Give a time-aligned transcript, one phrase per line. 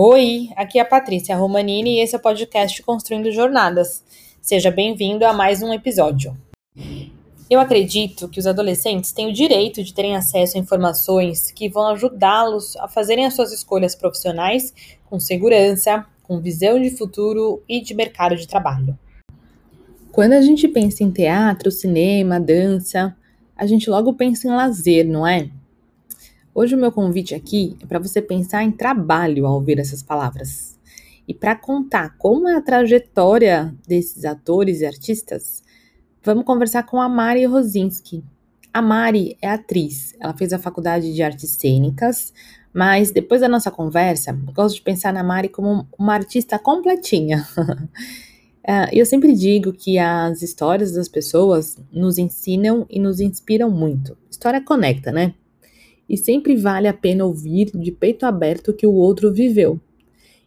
[0.00, 4.04] Oi, aqui é a Patrícia Romanini e esse é o podcast Construindo Jornadas.
[4.40, 6.38] Seja bem-vindo a mais um episódio.
[7.50, 11.88] Eu acredito que os adolescentes têm o direito de terem acesso a informações que vão
[11.88, 14.72] ajudá-los a fazerem as suas escolhas profissionais
[15.10, 18.96] com segurança, com visão de futuro e de mercado de trabalho.
[20.12, 23.16] Quando a gente pensa em teatro, cinema, dança,
[23.56, 25.50] a gente logo pensa em lazer, não é?
[26.54, 30.78] Hoje o meu convite aqui é para você pensar em trabalho ao ouvir essas palavras.
[31.26, 35.62] E para contar como é a trajetória desses atores e artistas,
[36.24, 38.24] vamos conversar com a Mari Rosinski.
[38.72, 42.32] A Mari é atriz, ela fez a faculdade de artes cênicas,
[42.72, 47.46] mas depois da nossa conversa, eu gosto de pensar na Mari como uma artista completinha.
[48.66, 54.16] É, eu sempre digo que as histórias das pessoas nos ensinam e nos inspiram muito.
[54.30, 55.34] História conecta, né?
[56.08, 59.80] E sempre vale a pena ouvir de peito aberto o que o outro viveu.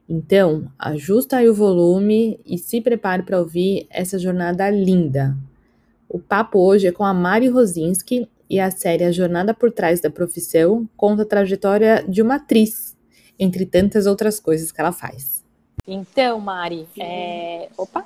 [0.09, 5.37] Então, ajusta aí o volume e se prepare para ouvir essa jornada linda.
[6.09, 10.01] O papo hoje é com a Mari Rosinski e a série A Jornada por Trás
[10.01, 12.97] da Profissão conta a trajetória de uma atriz,
[13.39, 15.41] entre tantas outras coisas que ela faz.
[15.87, 17.69] Então, Mari, é...
[17.77, 18.05] opa,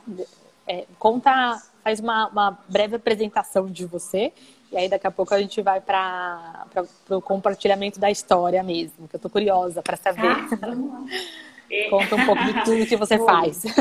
[0.67, 4.31] é, conta, faz uma, uma breve apresentação de você
[4.71, 6.66] e aí daqui a pouco a gente vai para
[7.09, 10.27] o compartilhamento da história mesmo, que eu tô curiosa para saber.
[10.27, 10.47] Ah,
[11.89, 13.63] Conta um pouco de tudo que você faz.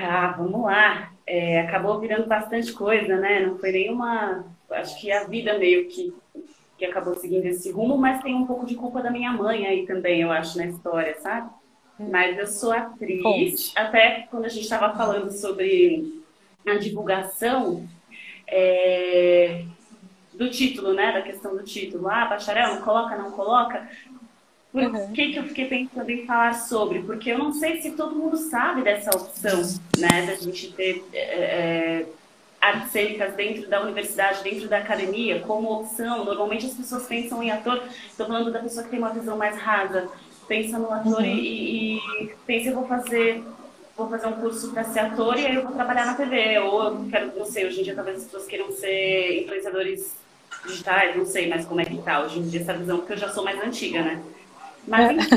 [0.00, 1.12] Ah, vamos lá.
[1.26, 3.44] É, acabou virando bastante coisa, né?
[3.44, 4.46] Não foi nenhuma.
[4.70, 6.14] Acho que a vida meio que,
[6.78, 9.86] que acabou seguindo esse rumo, mas tem um pouco de culpa da minha mãe aí
[9.86, 11.50] também, eu acho, na história, sabe?
[11.98, 12.10] Hum.
[12.12, 13.72] Mas eu sou atriz.
[13.74, 16.22] Até quando a gente estava falando sobre
[16.64, 17.84] a divulgação,
[18.48, 19.64] é,
[20.34, 21.12] do título, né?
[21.12, 22.08] Da questão do título.
[22.08, 23.88] Ah, bacharel, não coloca, não coloca.
[24.72, 25.12] Por uhum.
[25.12, 27.00] que, que eu fiquei pensando em falar sobre?
[27.00, 29.62] Porque eu não sei se todo mundo sabe dessa opção,
[29.98, 30.26] né?
[30.26, 32.06] Da gente ter é, é,
[32.60, 36.24] artes cênicas dentro da universidade, dentro da academia, como opção.
[36.24, 39.56] Normalmente as pessoas pensam em ator, estou falando da pessoa que tem uma visão mais
[39.56, 40.08] rasa,
[40.46, 41.24] pensa no ator uhum.
[41.24, 43.42] e, e pensa, eu vou fazer
[43.98, 46.58] vou fazer um curso para ser ator e aí eu vou trabalhar na TV.
[46.60, 50.14] Ou eu quero, não sei, hoje em dia talvez as pessoas queiram ser influenciadores
[50.64, 53.18] digitais, não sei mais como é que tá hoje em dia essa visão, porque eu
[53.18, 54.22] já sou mais antiga, né?
[54.86, 55.36] Mas enfim,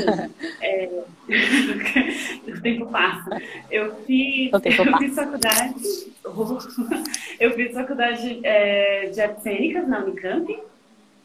[0.62, 0.88] é...
[2.48, 3.42] o tempo passa.
[3.70, 6.12] Eu fiz, eu fiz faculdade,
[7.40, 10.58] eu fiz faculdade é, de artes cênicas na Unicamp.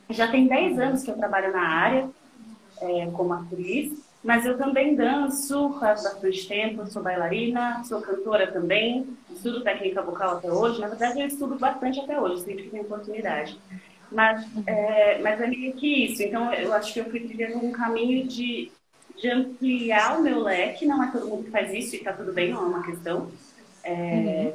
[0.10, 2.10] Já tem 10 anos que eu trabalho na área
[2.82, 4.07] é, como atriz.
[4.28, 10.36] Mas eu também danço faz bastante tempo, sou bailarina, sou cantora também, estudo técnica vocal
[10.36, 10.82] até hoje.
[10.82, 13.58] Na verdade, eu estudo bastante até hoje, sempre que tenho oportunidade.
[14.12, 16.22] Mas é, mas é meio que isso.
[16.24, 18.70] Então, eu acho que eu fui trilhando um caminho de,
[19.16, 20.86] de ampliar o meu leque.
[20.86, 23.32] Não é todo mundo que faz isso e tá tudo bem, não é uma questão.
[23.82, 24.52] É,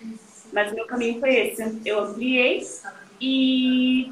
[0.00, 0.14] uhum.
[0.54, 1.82] Mas o meu caminho foi esse.
[1.84, 2.66] Eu ampliei
[3.20, 4.10] e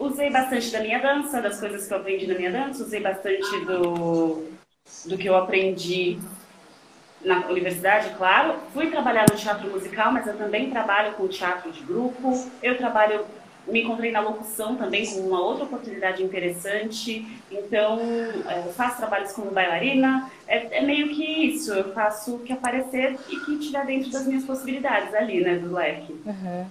[0.00, 3.64] usei bastante da minha dança, das coisas que eu aprendi na minha dança, usei bastante
[3.66, 4.48] do,
[5.04, 6.18] do que eu aprendi
[7.22, 8.58] na universidade, claro.
[8.72, 12.32] Fui trabalhar no teatro musical, mas eu também trabalho com teatro de grupo.
[12.62, 13.26] Eu trabalho,
[13.66, 17.26] me encontrei na locução também com uma outra oportunidade interessante.
[17.50, 18.00] Então,
[18.48, 20.30] é, eu faço trabalhos como bailarina.
[20.48, 21.74] É, é, meio que isso.
[21.74, 25.74] Eu faço o que aparecer e que estiver dentro das minhas possibilidades ali, né, do
[25.74, 26.14] leque.
[26.24, 26.66] Uhum.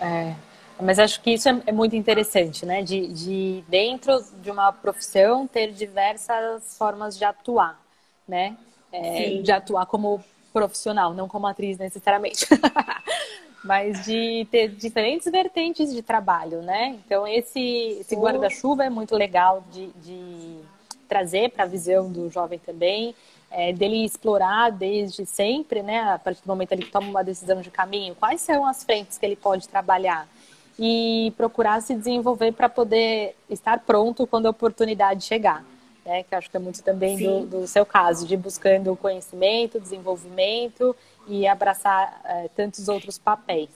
[0.00, 0.49] É.
[0.82, 2.82] Mas acho que isso é, é muito interessante, né?
[2.82, 7.80] De, de, dentro de uma profissão ter diversas formas de atuar,
[8.26, 8.56] né?
[8.92, 12.46] É, de atuar como profissional, não como atriz necessariamente.
[13.62, 16.98] Mas de ter diferentes vertentes de trabalho, né?
[17.04, 20.60] Então esse, esse guarda-chuva é muito legal de, de
[21.06, 23.14] trazer para a visão do jovem também.
[23.50, 27.68] É, dele explorar desde sempre, né, a partir do momento ele toma uma decisão de
[27.68, 30.28] caminho, quais são as frentes que ele pode trabalhar
[30.82, 35.62] e procurar se desenvolver para poder estar pronto quando a oportunidade chegar.
[36.06, 36.22] Né?
[36.22, 40.96] Que acho que é muito também do, do, seu caso, de buscando conhecimento, desenvolvimento
[41.28, 43.68] e abraçar é, tantos outros papéis.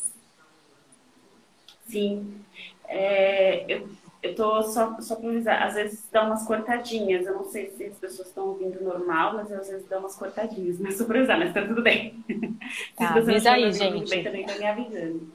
[1.87, 2.41] Sim.
[2.89, 3.87] É, eu,
[4.23, 7.27] eu tô só, só para avisar, às vezes dá umas cortadinhas.
[7.27, 10.79] Eu não sei se as pessoas estão ouvindo normal, mas às vezes dá umas cortadinhas.
[10.79, 12.25] Mas só para avisar, mas tá tudo bem.
[12.97, 14.09] Tá, avisa aí, gente.
[14.09, 15.33] Bem, também tá me avisando.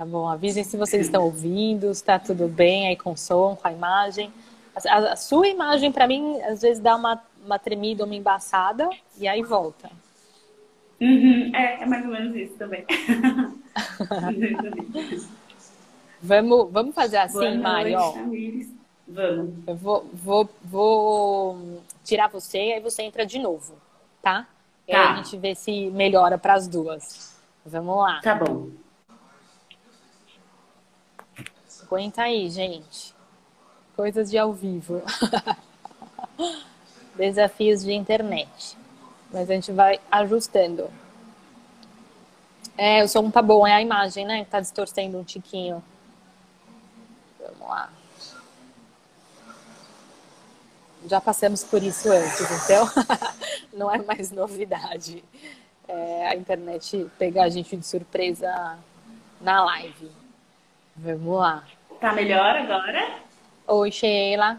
[0.00, 3.68] Tá bom, avisem se vocês estão ouvindo, está tudo bem aí com o som, com
[3.68, 4.32] a imagem.
[4.88, 8.88] A, a sua imagem, para mim, às vezes dá uma, uma tremida, uma embaçada
[9.18, 9.90] e aí volta.
[10.98, 12.86] Uhum, é, é mais ou menos isso também.
[16.22, 18.14] vamos, vamos fazer assim, Boa Mari, ó.
[19.06, 19.54] Vamos.
[19.66, 23.74] Eu vou, vou, vou tirar você e aí você entra de novo,
[24.22, 24.46] tá?
[24.88, 24.98] E Tá.
[24.98, 27.36] aí a gente vê se melhora para as duas.
[27.66, 28.18] Vamos lá.
[28.22, 28.70] Tá bom.
[31.90, 33.12] Aguenta aí, gente.
[33.96, 35.02] Coisas de ao vivo.
[37.16, 38.78] Desafios de internet.
[39.32, 40.88] Mas a gente vai ajustando.
[42.78, 44.46] É, o som tá bom, é a imagem, né?
[44.48, 45.82] Tá distorcendo um tiquinho.
[47.40, 47.90] Vamos lá.
[51.08, 52.88] Já passamos por isso antes, então
[53.74, 55.24] não é mais novidade.
[55.88, 58.78] É, a internet pegar a gente de surpresa
[59.40, 60.08] na live.
[60.96, 61.64] Vamos lá.
[62.00, 63.18] Tá melhor agora?
[63.66, 64.58] Oi, Sheila.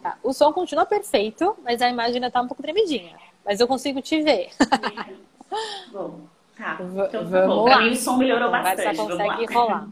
[0.00, 0.16] Tá.
[0.22, 3.16] O som continua perfeito, mas a imagem ainda tá um pouco tremidinha.
[3.44, 4.50] Mas eu consigo te ver.
[5.90, 6.20] bom,
[6.56, 6.78] tá.
[6.80, 7.64] Então tá vamos bom.
[7.64, 7.76] lá.
[7.76, 8.96] Pra mim o som melhorou Vai, bastante.
[8.96, 9.24] Você Vamos lá.
[9.34, 9.88] consegue rolar.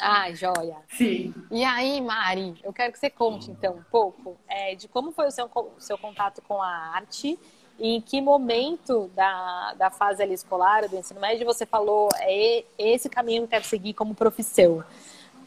[0.00, 0.76] Ai, joia.
[0.88, 1.34] Sim.
[1.50, 5.26] E aí, Mari, eu quero que você conte, então, um pouco é, de como foi
[5.26, 7.38] o seu, o seu contato com a arte
[7.78, 13.08] e em que momento da, da fase escolar, do ensino médio, você falou, é esse
[13.08, 14.82] caminho que eu quero seguir como profissão.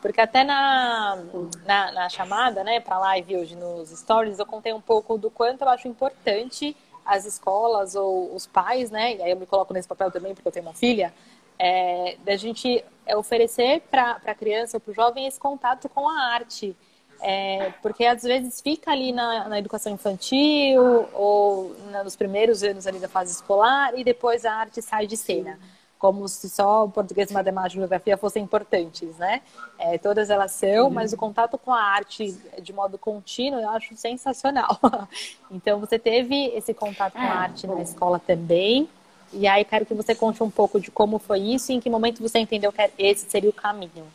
[0.02, 1.18] Porque até na,
[1.66, 5.62] na, na chamada, né, para live hoje nos stories, eu contei um pouco do quanto
[5.62, 6.76] eu acho importante
[7.06, 10.48] as escolas ou os pais, né, e aí eu me coloco nesse papel também porque
[10.48, 11.14] eu tenho uma filha,
[11.58, 12.84] é, da gente
[13.16, 16.76] oferecer para a criança ou para o jovem esse contato com a arte.
[17.22, 20.82] É, porque às vezes fica ali na, na educação infantil
[21.14, 25.18] ou na- nos primeiros anos ali da fase escolar e depois a arte sai de
[25.18, 25.60] cena.
[26.00, 29.42] Como se só o português, matemática e geografia fossem importantes, né?
[29.78, 32.32] É, todas elas são, mas o contato com a arte
[32.62, 34.80] de modo contínuo eu acho sensacional.
[35.52, 37.82] Então você teve esse contato com a É, arte na bom.
[37.82, 38.90] escola também.
[39.34, 41.90] E aí quero que você conte um pouco de como foi isso e em que
[41.90, 44.08] momento você entendeu que esse seria o caminho.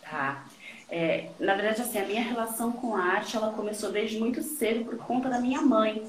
[0.00, 0.44] Tá.
[0.88, 4.84] É, na verdade, assim, a minha relação com a arte, ela começou desde muito cedo
[4.84, 6.06] por conta da minha mãe.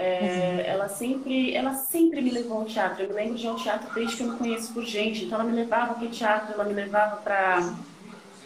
[0.00, 3.02] É, Ela sempre, ela sempre me levou ao teatro.
[3.02, 5.24] Eu me lembro de ao teatro desde que eu me conheço por gente.
[5.24, 7.74] Então, ela me levava para o teatro, ela me levava para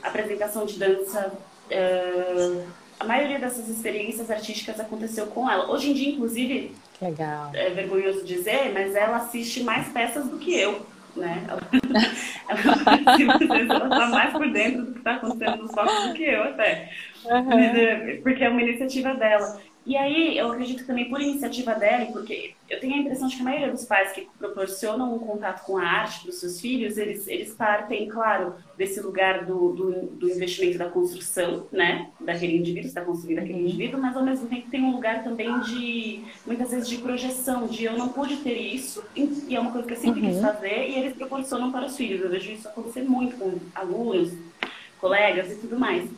[0.03, 1.33] apresentação de dança.
[1.71, 2.65] É,
[2.99, 5.71] a maioria dessas experiências artísticas aconteceu com ela.
[5.71, 7.51] Hoje em dia, inclusive, legal.
[7.55, 10.87] é vergonhoso dizer, mas ela assiste mais peças do que eu,
[11.17, 11.45] né?
[11.49, 11.61] Ela,
[12.49, 16.13] ela, às vezes ela tá mais por dentro do que está acontecendo nos palcos do
[16.13, 16.91] que eu até.
[17.27, 19.59] É, Porque é uma iniciativa dela.
[19.87, 23.43] E aí, eu acredito também por iniciativa dela, porque eu tenho a impressão de que
[23.43, 26.97] a maioria dos pais que proporcionam um contato com a arte para os seus filhos,
[26.97, 32.89] eles, eles partem, claro, desse lugar do, do, do investimento da construção, né, daquele indivíduo,
[32.89, 36.89] está construindo aquele indivíduo, mas ao mesmo tempo tem um lugar também de, muitas vezes,
[36.89, 40.23] de projeção, de eu não pude ter isso, e é uma coisa que eu sempre
[40.23, 42.23] quis fazer, e eles proporcionam para os filhos.
[42.23, 44.33] Eu vejo isso acontecer muito com alunos,
[44.99, 46.09] colegas e tudo mais.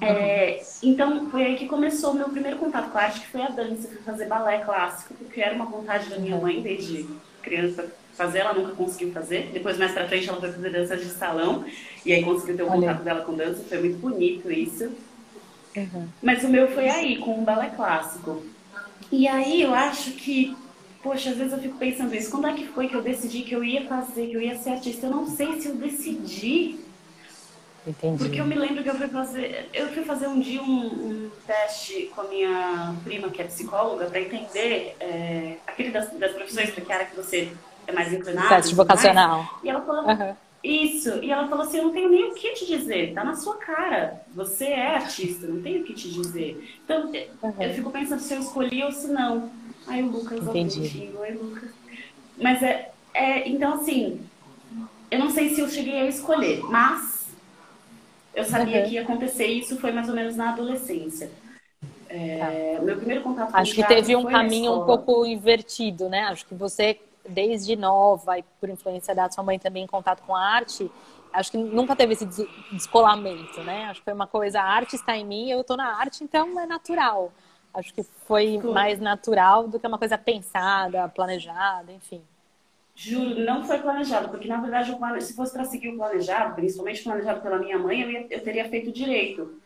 [0.00, 3.42] É, então, foi aí que começou o meu primeiro contato com a arte, que foi
[3.42, 3.86] a dança.
[3.86, 7.06] Eu fui fazer balé clássico, porque era uma vontade da minha mãe desde
[7.42, 9.50] criança fazer, ela nunca conseguiu fazer.
[9.52, 11.64] Depois, mais pra frente, ela foi fazer dança de salão,
[12.04, 12.80] e aí conseguiu ter o Olha.
[12.80, 14.90] contato dela com dança, foi muito bonito isso.
[16.22, 18.42] Mas o meu foi aí, com o balé clássico.
[19.12, 20.56] E aí eu acho que,
[21.02, 23.54] poxa, às vezes eu fico pensando isso, quando é que foi que eu decidi que
[23.54, 25.06] eu ia fazer, que eu ia ser artista?
[25.06, 26.80] Eu não sei se eu decidi
[27.86, 28.18] Entendi.
[28.18, 31.30] porque eu me lembro que eu fui fazer, eu fui fazer um dia um, um
[31.46, 36.70] teste com a minha prima, que é psicóloga, para entender é, aquele das, das profissões
[36.70, 37.52] para que área que você
[37.86, 38.48] é mais inclinado.
[38.48, 38.88] Teste mais.
[38.88, 39.60] vocacional.
[39.62, 40.36] E ela falou, Aham.
[40.64, 43.36] isso, e ela falou assim, eu não tenho nem o que te dizer, tá na
[43.36, 44.20] sua cara.
[44.34, 46.78] Você é artista, não tenho o que te dizer.
[46.84, 47.12] Então,
[47.60, 49.48] eu fico pensando se eu escolhi ou se não.
[49.86, 51.12] Aí o Lucas, ó, Entendi.
[51.16, 51.70] oi Lucas.
[52.36, 54.20] Mas é, é, então assim,
[55.10, 57.15] eu não sei se eu cheguei a escolher, mas
[58.36, 58.88] eu sabia Uhum.
[58.88, 61.30] que ia acontecer e isso foi mais ou menos na adolescência.
[62.08, 63.58] É, o meu primeiro contato com Tá.
[63.58, 66.20] Acho que teve um caminho um pouco invertido, né?
[66.24, 70.34] Acho que você, desde nova e por influência da sua mãe também em contato com
[70.34, 70.90] a arte,
[71.32, 73.86] acho que nunca teve esse des- descolamento, né?
[73.86, 76.58] Acho que foi uma coisa, a arte está em mim, eu estou na arte, então
[76.60, 77.32] é natural.
[77.74, 78.72] Acho que foi Foi.
[78.72, 82.22] mais natural do que uma coisa pensada, planejada, enfim.
[82.96, 87.04] Juro, não foi planejado, porque na verdade plane- se fosse para seguir o planejado, principalmente
[87.04, 89.60] planejado pela minha mãe, eu, ia- eu teria feito direito,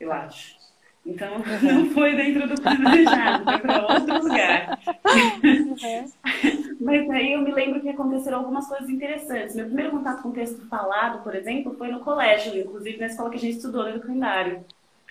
[0.00, 0.56] eu acho.
[1.04, 1.30] Então
[1.62, 4.78] não foi dentro do planejado, foi para outro lugar.
[6.80, 9.54] Mas aí eu me lembro que aconteceram algumas coisas interessantes.
[9.54, 13.36] Meu primeiro contato com texto falado, por exemplo, foi no colégio, inclusive na escola que
[13.36, 14.64] a gente estudou, no calendário.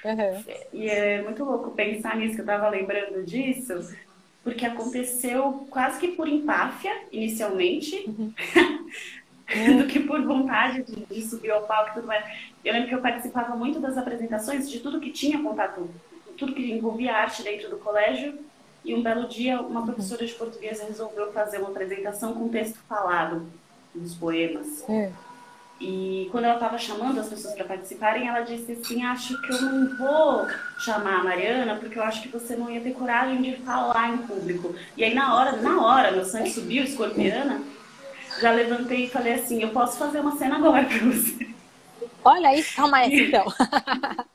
[0.04, 0.44] Uhum.
[0.74, 3.74] E é muito louco pensar nisso, que eu tava lembrando disso,
[4.44, 8.06] porque aconteceu quase que por empáfia, inicialmente,
[9.78, 12.26] do que por vontade de, de subir ao palco e tudo mais.
[12.64, 15.90] eu lembro que eu participava muito das apresentações de tudo que tinha contato,
[16.38, 18.38] tudo que envolvia arte dentro do colégio.
[18.84, 23.48] E um belo dia, uma professora de português resolveu fazer uma apresentação com texto falado,
[23.96, 24.84] nos poemas.
[24.90, 25.10] É.
[25.80, 29.62] E quando ela estava chamando as pessoas para participarem, ela disse assim: Acho que eu
[29.62, 30.48] não vou
[30.80, 34.18] chamar a Mariana, porque eu acho que você não ia ter coragem de falar em
[34.20, 34.76] público.
[34.96, 37.62] E aí, na hora, na hora, meu sangue subiu, escorpiana,
[38.40, 41.50] já levantei e falei assim: Eu posso fazer uma cena agora para você.
[42.24, 43.46] Olha aí, calma aí, então.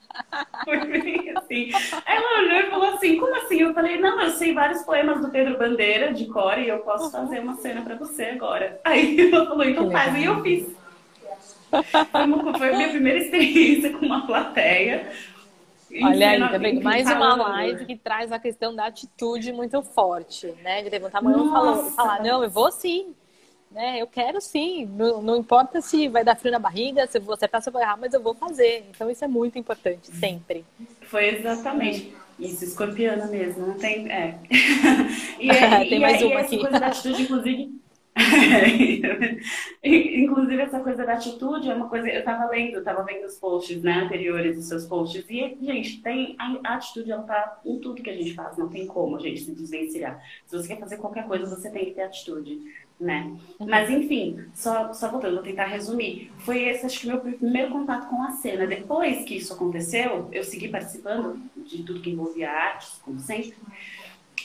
[0.64, 1.71] Foi bem assim.
[2.04, 3.61] Ela olhou e falou assim: Como assim?
[3.61, 7.11] Eu falei: Não, eu sei vários poemas do Pedro Bandeira de cor e eu posso
[7.11, 8.80] fazer uma cena para você agora.
[8.85, 10.14] Aí ela falou: Então faz.
[10.16, 10.77] E eu fiz.
[11.70, 15.10] Foi, uma, foi a minha primeira experiência com uma plateia.
[16.02, 16.82] Olha aí, tá vendo?
[16.82, 20.82] Mais uma live que traz a questão da atitude muito forte, né?
[20.82, 23.14] De levantar a mão e falar, não, eu vou sim.
[23.70, 24.00] Né?
[24.00, 24.87] Eu quero sim.
[24.87, 27.72] Não, não, importa se vai dar frio na barriga, se eu vou acertar, se eu
[27.72, 28.87] vou errar, mas eu vou fazer.
[28.90, 30.64] Então isso é muito importante, sempre.
[31.02, 32.14] Foi exatamente.
[32.38, 34.10] Isso, escorpiana mesmo, não tem.
[34.10, 34.38] É.
[35.40, 35.48] e,
[35.88, 36.56] tem e, mais e, uma aqui.
[36.56, 37.80] Essa coisa da atitude, inclusive,
[39.82, 42.08] Inclusive, essa coisa da atitude é uma coisa.
[42.08, 45.25] Eu tava lendo, tava vendo os posts né, anteriores dos seus posts.
[45.28, 48.56] E, gente, tem a, atitude, ela tá em tudo que a gente faz.
[48.56, 50.22] Não tem como a gente se desvencilhar.
[50.46, 52.60] Se você quer fazer qualquer coisa, você tem que ter atitude.
[52.98, 53.37] Né?
[53.60, 56.32] Mas enfim, só, só voltando, vou tentar resumir.
[56.38, 58.66] Foi esse, acho que, meu primeiro contato com a cena.
[58.66, 63.54] Depois que isso aconteceu, eu segui participando de tudo que envolvia artes, como sempre.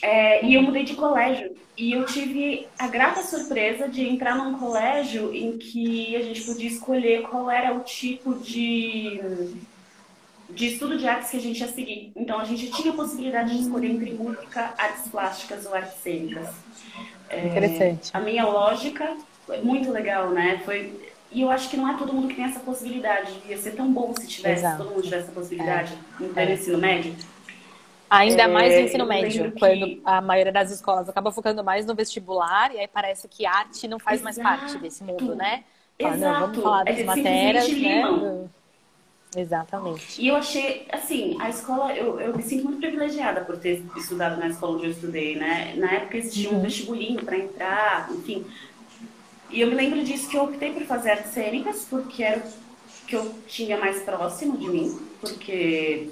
[0.04, 1.56] É, e eu mudei de colégio.
[1.78, 6.68] E eu tive a grata surpresa de entrar num colégio em que a gente podia
[6.68, 9.18] escolher qual era o tipo de,
[10.50, 12.12] de estudo de artes que a gente ia seguir.
[12.14, 16.50] Então a gente tinha a possibilidade de escolher entre música, artes plásticas ou artes cênicas.
[17.30, 18.10] É, Interessante.
[18.12, 19.16] A minha lógica,
[19.62, 20.60] muito legal, né?
[20.66, 20.92] Foi,
[21.32, 23.32] e eu acho que não é todo mundo que tem essa possibilidade.
[23.48, 24.82] Ia ser tão bom se tivesse, Exato.
[24.84, 26.24] todo mundo tivesse essa possibilidade é.
[26.24, 26.52] no é.
[26.52, 27.16] ensino médio.
[28.18, 29.58] Ainda é, mais no ensino médio, que...
[29.58, 33.88] quando a maioria das escolas acaba focando mais no vestibular e aí parece que arte
[33.88, 34.42] não faz Exato.
[34.42, 35.64] mais parte desse mundo, né?
[36.00, 36.32] Fala, Exato.
[36.32, 38.48] Não, vamos falar das é matérias, né?
[39.36, 40.22] Exatamente.
[40.22, 44.38] E eu achei, assim, a escola, eu, eu me sinto muito privilegiada por ter estudado
[44.38, 45.74] na escola onde eu estudei, né?
[45.76, 46.62] Na época existia um uhum.
[46.62, 48.46] vestibulinho para entrar, enfim.
[49.50, 53.06] E eu me lembro disso que eu optei por fazer artes cênicas, porque era o
[53.06, 56.10] que eu tinha mais próximo de mim, porque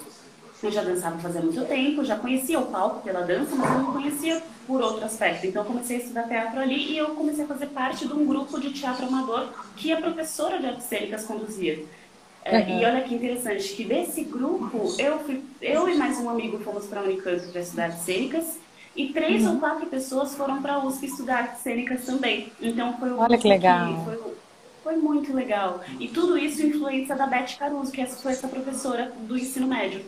[0.67, 3.93] eu já dançava fazia muito tempo, já conhecia o palco pela dança, mas eu não
[3.93, 5.47] conhecia por outro aspecto.
[5.47, 8.25] Então eu comecei a estudar teatro ali e eu comecei a fazer parte de um
[8.25, 11.83] grupo de teatro amador que a professora de artes cênicas conduzia.
[12.45, 12.79] É, uhum.
[12.79, 16.85] E olha que interessante, que desse grupo, eu, fui, eu e mais um amigo fomos
[16.85, 18.57] para a Unicamp para estudar artes cênicas
[18.95, 19.53] e três uhum.
[19.53, 22.51] ou quatro pessoas foram para a USP estudar artes cênicas também.
[22.61, 23.87] Então foi o Olha que legal.
[23.87, 24.33] Que foi,
[24.83, 25.81] foi muito legal.
[25.99, 30.03] E tudo isso influência da Beth Caruso, que foi essa professora do ensino médio.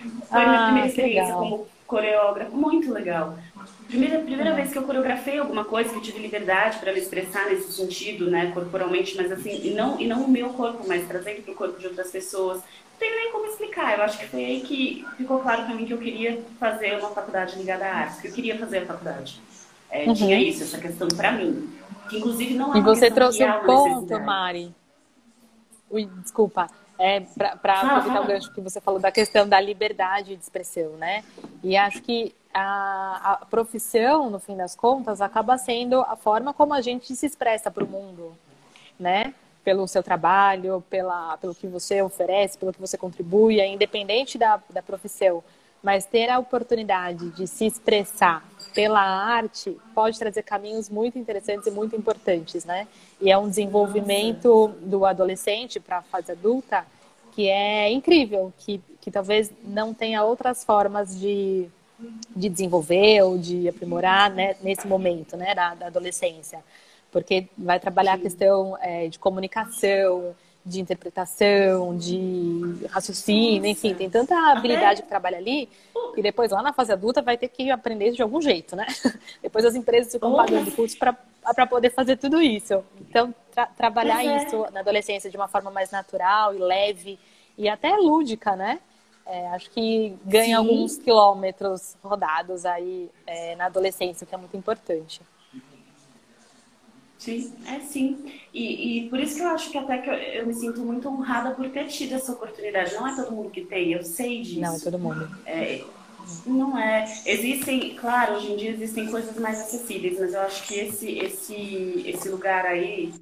[0.00, 1.38] Foi ah, minha primeira experiência legal.
[1.38, 3.38] como coreógrafa, muito legal.
[3.88, 7.72] Primeira, primeira vez que eu coreografei alguma coisa, que tive liberdade para me expressar nesse
[7.72, 11.52] sentido, né, corporalmente, mas assim, e não, e não o meu corpo, mas trazendo para
[11.52, 12.58] o corpo de outras pessoas.
[12.58, 13.96] Não tenho nem como explicar.
[13.96, 17.10] Eu acho que foi aí que ficou claro para mim que eu queria fazer uma
[17.10, 19.40] faculdade ligada à arte, que eu queria fazer a faculdade.
[19.90, 20.14] É, uhum.
[20.14, 21.72] Tinha isso, essa questão para mim.
[22.10, 24.74] Que inclusive não é E você trouxe um ponto, Mari.
[25.90, 30.42] Ui, desculpa é, para aproveitar o gancho que você falou da questão da liberdade de
[30.42, 31.24] expressão, né?
[31.62, 36.74] E acho que a, a, profissão, no fim das contas, acaba sendo a forma como
[36.74, 38.36] a gente se expressa para o mundo,
[38.98, 39.32] né?
[39.62, 44.60] Pelo seu trabalho, pela, pelo que você oferece, pelo que você contribui, é independente da,
[44.70, 45.44] da profissão.
[45.82, 51.70] Mas ter a oportunidade de se expressar pela arte pode trazer caminhos muito interessantes e
[51.70, 52.88] muito importantes, né?
[53.20, 56.84] E é um desenvolvimento do adolescente para a fase adulta
[57.38, 61.68] que é incrível, que, que talvez não tenha outras formas de,
[62.34, 66.58] de desenvolver ou de aprimorar né, nesse momento né, da, da adolescência.
[67.12, 70.34] Porque vai trabalhar a questão é, de comunicação,
[70.68, 75.68] de interpretação, de raciocínio, enfim, tem tanta habilidade que trabalha ali,
[76.16, 78.86] e depois lá na fase adulta vai ter que aprender de algum jeito, né?
[79.42, 82.84] depois as empresas ficam pagando cursos para poder fazer tudo isso.
[83.00, 84.36] Então, tra trabalhar é.
[84.36, 87.18] isso na adolescência de uma forma mais natural e leve
[87.56, 88.80] e até lúdica, né?
[89.24, 90.52] É, acho que ganha Sim.
[90.54, 95.20] alguns quilômetros rodados aí é, na adolescência, que é muito importante.
[97.18, 98.16] Sim, é sim.
[98.54, 101.08] E, e por isso que eu acho que até que eu, eu, me sinto muito
[101.08, 102.94] honrada por ter tido essa oportunidade.
[102.94, 104.60] Não é todo mundo que tem, eu sei disso.
[104.60, 105.28] Não, é todo mundo.
[105.44, 105.82] É,
[106.46, 107.04] não é.
[107.26, 112.04] Existem, claro, hoje em dia existem coisas mais acessíveis, mas eu acho que esse, esse,
[112.06, 113.12] esse lugar aí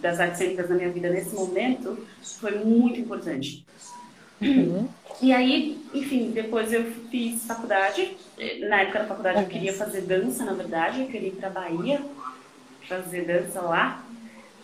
[0.00, 1.98] das artes cênicas na minha vida nesse momento
[2.40, 3.66] foi muito importante.
[4.40, 4.88] Uhum.
[5.20, 8.16] E aí, enfim, depois eu fiz faculdade.
[8.68, 12.00] Na época da faculdade eu queria fazer dança, na verdade, eu queria ir pra Bahia
[12.88, 14.02] fazer dança lá.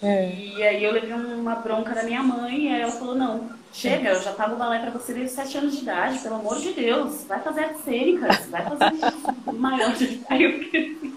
[0.02, 0.34] É.
[0.34, 4.10] E aí eu levei uma bronca da minha mãe e aí ela falou, não, chega,
[4.10, 7.24] eu já pago balé pra você desde 7 anos de idade, pelo amor de Deus,
[7.24, 11.14] vai fazer artes cênicas, vai fazer maior de Aí eu fiquei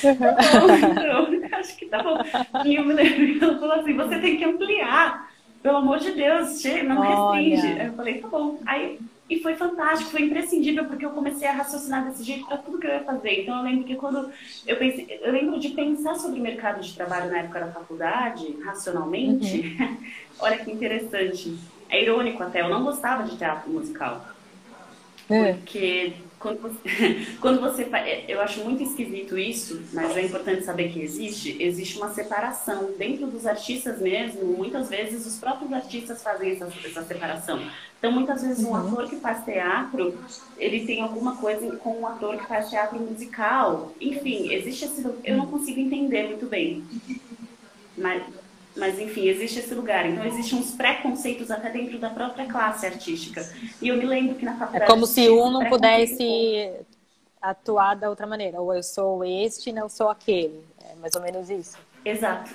[0.00, 2.18] tá bom, então, acho que tá bom.
[2.64, 5.30] E eu me lembro ela falou assim, você tem que ampliar
[5.62, 7.66] pelo amor de Deus, chega, não restringe.
[7.66, 8.58] Aí eu falei, tá bom.
[8.64, 8.98] Aí,
[9.30, 12.86] e foi fantástico, foi imprescindível, porque eu comecei a raciocinar desse jeito para tudo que
[12.88, 13.42] eu ia fazer.
[13.42, 14.28] Então eu lembro que quando
[14.66, 18.58] eu pensei, eu lembro de pensar sobre o mercado de trabalho na época da faculdade,
[18.64, 19.76] racionalmente.
[19.78, 19.96] Uhum.
[20.40, 21.56] Olha que interessante.
[21.88, 24.26] É irônico até, eu não gostava de teatro musical.
[25.28, 25.52] É.
[26.40, 27.86] Quando você, quando você.
[28.26, 31.62] Eu acho muito esquisito isso, mas é importante saber que existe.
[31.62, 32.92] Existe uma separação.
[32.96, 37.60] Dentro dos artistas mesmo, muitas vezes os próprios artistas fazem essa, essa separação.
[37.98, 38.76] Então, muitas vezes, um uhum.
[38.76, 40.18] ator que faz teatro,
[40.56, 43.92] ele tem alguma coisa com um ator que faz teatro musical.
[44.00, 45.06] Enfim, existe esse.
[45.22, 46.82] Eu não consigo entender muito bem.
[47.98, 48.22] Mas,
[48.80, 50.06] mas, enfim, existe esse lugar.
[50.06, 53.46] Então, existem uns preconceitos até dentro da própria classe artística.
[53.80, 54.84] E eu me lembro que na faculdade.
[54.84, 56.72] É como se um não pudesse
[57.40, 58.60] atuar da outra maneira.
[58.60, 60.64] Ou eu sou este, não sou aquele.
[60.90, 61.78] É mais ou menos isso.
[62.04, 62.50] Exato.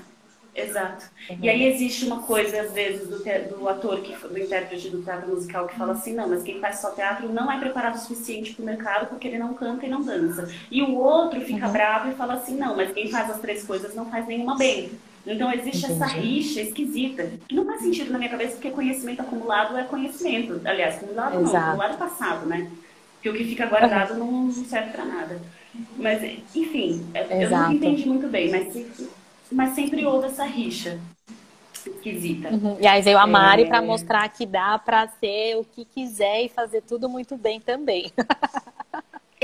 [0.56, 1.06] Exato.
[1.30, 1.38] Uhum.
[1.42, 5.04] E aí existe uma coisa, às vezes, do, te, do ator, que, do intérprete do
[5.04, 8.00] teatro musical, que fala assim, não, mas quem faz só teatro não é preparado o
[8.00, 10.50] suficiente para o mercado porque ele não canta e não dança.
[10.72, 11.74] E o outro fica uhum.
[11.74, 14.92] bravo e fala assim, não, mas quem faz as três coisas não faz nenhuma bem.
[15.26, 16.04] Então existe Entendi.
[16.04, 20.62] essa rixa esquisita, que não faz sentido na minha cabeça, porque conhecimento acumulado é conhecimento.
[20.64, 21.54] Aliás, acumulado Exato.
[21.54, 22.72] não, acumulado é passado, né?
[23.16, 24.44] Porque o que fica guardado uhum.
[24.48, 25.42] não serve para nada.
[25.98, 26.24] Mas,
[26.56, 28.86] enfim, é, eu não entendi muito bem, mas,
[29.52, 31.00] mas sempre houve essa rixa
[31.90, 32.50] esquisita.
[32.50, 32.78] Uhum.
[32.80, 33.66] E aí veio a Mari é...
[33.68, 38.12] para mostrar que dá para ser o que quiser e fazer tudo muito bem também.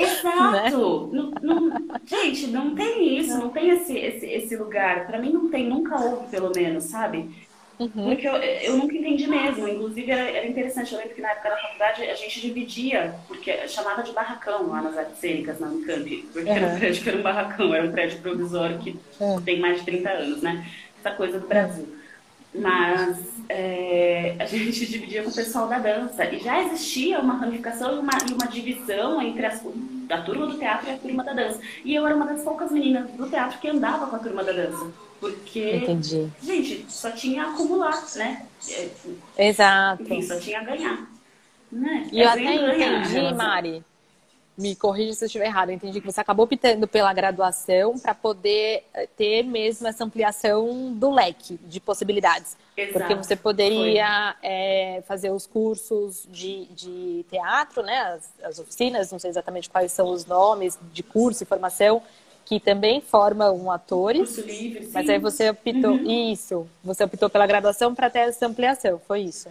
[0.04, 1.08] Exato!
[1.08, 1.20] Né?
[1.20, 1.72] Não, não,
[2.06, 5.08] gente, não tem isso, não tem esse, esse, esse lugar.
[5.08, 7.30] Para mim não tem, nunca houve, pelo menos, sabe?
[7.80, 8.10] Uhum.
[8.10, 9.68] Porque eu, eu nunca entendi mesmo.
[9.68, 10.94] Inclusive, era, era, interessante.
[10.94, 14.82] Eu lembro que na época da faculdade a gente dividia, porque chamava de barracão lá
[14.82, 16.30] nas artes cênicas, na Unicamp.
[16.32, 16.56] Porque uhum.
[16.56, 19.42] era um prédio que era um barracão, era um prédio provisório que uhum.
[19.42, 20.66] tem mais de 30 anos, né?
[21.00, 22.01] Essa coisa do Brasil.
[22.54, 26.26] Mas é, a gente dividia com o pessoal da dança.
[26.26, 29.62] E já existia uma ramificação e uma, uma divisão entre as,
[30.10, 31.60] a turma do teatro e a turma da dança.
[31.84, 34.52] E eu era uma das poucas meninas do teatro que andava com a turma da
[34.52, 34.92] dança.
[35.20, 36.30] Porque, Entendi.
[36.42, 38.46] gente, só tinha a acumular, né?
[38.68, 38.90] É,
[39.38, 40.02] Exato.
[40.04, 41.08] Enfim, só tinha a ganhar.
[41.72, 42.10] Né?
[42.12, 43.84] E é eu até entendi, Mari
[44.58, 48.14] me corrija se eu estiver errado, eu entendi que você acabou optando pela graduação para
[48.14, 52.58] poder eh, ter mesmo essa ampliação do leque de possibilidades.
[52.76, 52.94] Exato.
[52.94, 58.00] Porque você poderia é, fazer os cursos de, de teatro, né?
[58.00, 62.02] As, as, oficinas, não sei exatamente quais são os nomes de curso e formação,
[62.46, 64.36] que também formam atores.
[64.36, 64.92] Curso livre, sim.
[64.94, 66.32] Mas aí você optou, uhum.
[66.32, 69.50] isso, você optou pela graduação para ter essa ampliação, foi isso?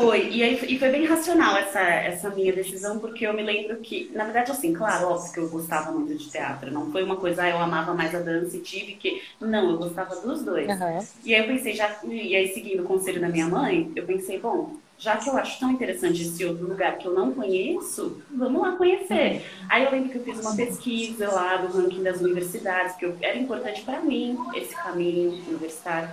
[0.00, 3.76] Foi, e, aí, e foi bem racional essa, essa minha decisão, porque eu me lembro
[3.76, 7.16] que, na verdade, assim, claro, óbvio que eu gostava muito de teatro, não foi uma
[7.16, 9.22] coisa, ah, eu amava mais a dança e tive que.
[9.38, 10.66] Não, eu gostava dos dois.
[10.68, 11.06] Uhum.
[11.24, 14.38] E aí eu pensei, já, e aí seguindo o conselho da minha mãe, eu pensei,
[14.38, 18.62] bom, já que eu acho tão interessante esse outro lugar que eu não conheço, vamos
[18.62, 19.44] lá conhecer.
[19.68, 23.16] Aí eu lembro que eu fiz uma pesquisa lá do ranking das universidades, que eu,
[23.20, 26.08] era importante para mim esse caminho universitário.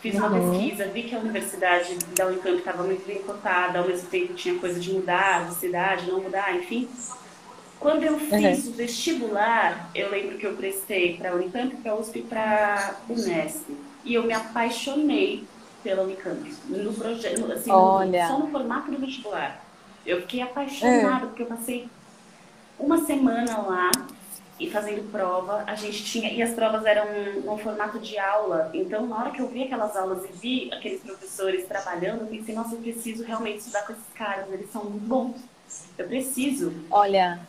[0.00, 0.50] Fiz uma uhum.
[0.50, 4.54] pesquisa, vi que a universidade da Unicamp estava muito bem cotada, ao mesmo tempo tinha
[4.56, 6.88] coisa de mudar de cidade, não mudar, enfim.
[7.80, 8.70] Quando eu fiz uhum.
[8.70, 12.96] o vestibular, eu lembro que eu prestei para a Unicamp, para a USP e para
[13.08, 13.70] a Unesp.
[14.04, 15.44] E eu me apaixonei
[15.82, 18.28] pela Unicamp, no projeto, assim, Olha.
[18.28, 19.64] só no formato do vestibular.
[20.06, 21.28] Eu fiquei apaixonada, é.
[21.28, 21.88] porque eu passei
[22.78, 23.90] uma semana lá
[24.58, 26.32] e fazendo prova, a gente tinha.
[26.32, 27.06] E as provas eram
[27.44, 28.70] no formato de aula.
[28.74, 32.54] Então, na hora que eu vi aquelas aulas e vi aqueles professores trabalhando, eu pensei,
[32.54, 35.36] nossa, eu preciso realmente estudar com esses caras, eles são muito bons.
[35.96, 36.72] Eu preciso.
[36.90, 37.40] Olha,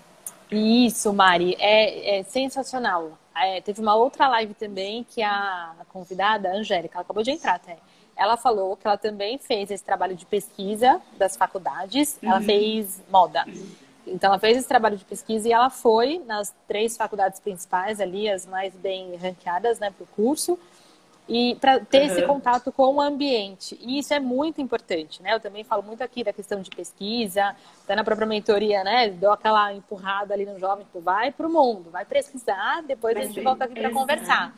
[0.52, 3.18] isso, Mari, é, é sensacional.
[3.36, 7.56] É, teve uma outra live também que a, convidada, a Angélica, ela acabou de entrar
[7.56, 7.78] até.
[8.16, 12.20] Ela falou que ela também fez esse trabalho de pesquisa das faculdades.
[12.22, 12.44] Ela uhum.
[12.44, 13.46] fez moda.
[13.48, 13.89] Uhum.
[14.12, 18.30] Então, ela fez esse trabalho de pesquisa e ela foi nas três faculdades principais ali,
[18.30, 20.58] as mais bem ranqueadas, né, para o curso,
[21.30, 22.06] e para ter uhum.
[22.08, 23.78] esse contato com o ambiente.
[23.82, 25.36] E isso é muito importante, né?
[25.36, 29.10] Eu também falo muito aqui da questão de pesquisa, até na própria mentoria, né?
[29.10, 33.26] Deu aquela empurrada ali no jovem, tu vai para o mundo, vai pesquisar, depois Mas
[33.26, 34.56] a gente volta aqui para conversar.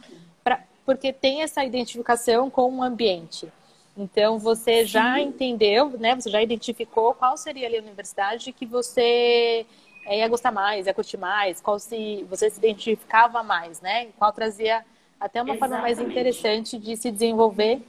[0.85, 3.51] porque tem essa identificação com o ambiente.
[3.95, 5.27] Então você já Sim.
[5.27, 6.15] entendeu, né?
[6.15, 9.65] Você já identificou qual seria ali a universidade que você
[10.05, 14.07] é, ia gostar mais, ia curtir mais, qual se você se identificava mais, né?
[14.17, 14.83] Qual trazia
[15.19, 15.59] até uma Exatamente.
[15.59, 17.81] forma mais interessante de se desenvolver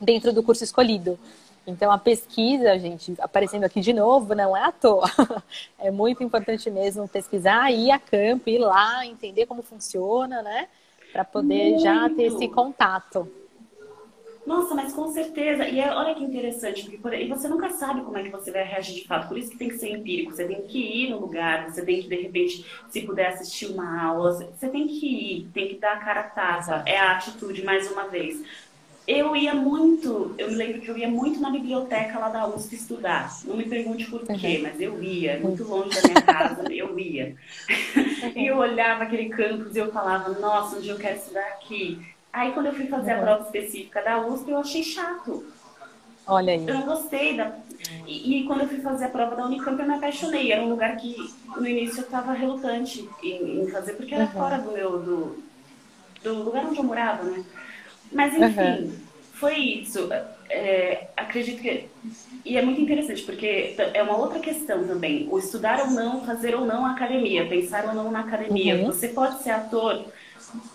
[0.00, 1.18] dentro do curso escolhido.
[1.66, 5.04] Então, a pesquisa, gente, aparecendo aqui de novo, não é à toa.
[5.78, 10.68] É muito importante mesmo pesquisar, ir a campo, ir lá, entender como funciona, né?
[11.12, 11.82] Para poder muito.
[11.82, 13.30] já ter esse contato.
[14.50, 15.64] Nossa, mas com certeza.
[15.68, 18.50] E é, olha que interessante, porque por, e você nunca sabe como é que você
[18.50, 19.28] vai reagir de fato.
[19.28, 20.34] Por isso que tem que ser empírico.
[20.34, 24.02] Você tem que ir no lugar, você tem que, de repente, se puder assistir uma
[24.02, 26.82] aula, você tem que ir, tem que dar a cara a tapa.
[26.84, 28.42] É a atitude, mais uma vez.
[29.06, 32.74] Eu ia muito, eu me lembro que eu ia muito na biblioteca lá da USP
[32.74, 33.30] estudar.
[33.44, 34.62] Não me pergunte por quê, uhum.
[34.62, 37.36] mas eu ia, muito longe da minha casa, eu ia.
[38.34, 42.00] e eu olhava aquele campus e eu falava, nossa, onde eu quero estudar aqui?
[42.32, 43.22] Aí quando eu fui fazer a uhum.
[43.22, 45.44] prova específica da USP, eu achei chato.
[46.26, 46.64] Olha aí.
[46.66, 47.52] Eu não gostei da.
[48.06, 50.52] E, e, quando eu fui fazer a prova da Unicamp, eu me apaixonei.
[50.52, 51.16] Era um lugar que
[51.56, 54.30] no início eu estava relutante em, em, fazer, porque era uhum.
[54.30, 54.98] fora do meu.
[55.00, 55.42] Do,
[56.22, 57.44] do lugar onde eu morava, né?
[58.12, 58.92] Mas enfim, uhum.
[59.34, 60.08] foi isso.
[60.48, 61.88] É, acredito que.
[62.44, 65.26] E é muito interessante, porque é uma outra questão também.
[65.30, 68.76] O estudar ou não, fazer ou não a academia, pensar ou não na academia.
[68.76, 68.86] Uhum.
[68.86, 70.04] Você pode ser ator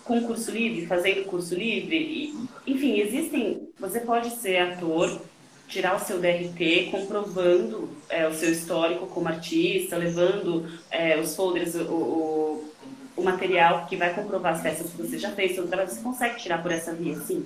[0.04, 1.96] com curso livre, fazendo curso livre.
[1.96, 3.68] E, enfim, existem.
[3.78, 5.20] Você pode ser ator,
[5.68, 11.74] tirar o seu DRT, comprovando é, o seu histórico como artista, levando é, os folders,
[11.74, 12.72] o, o,
[13.16, 16.36] o, material que vai comprovar as peças que você já fez, seu trabalho, você consegue
[16.36, 17.44] tirar por essa via, sim.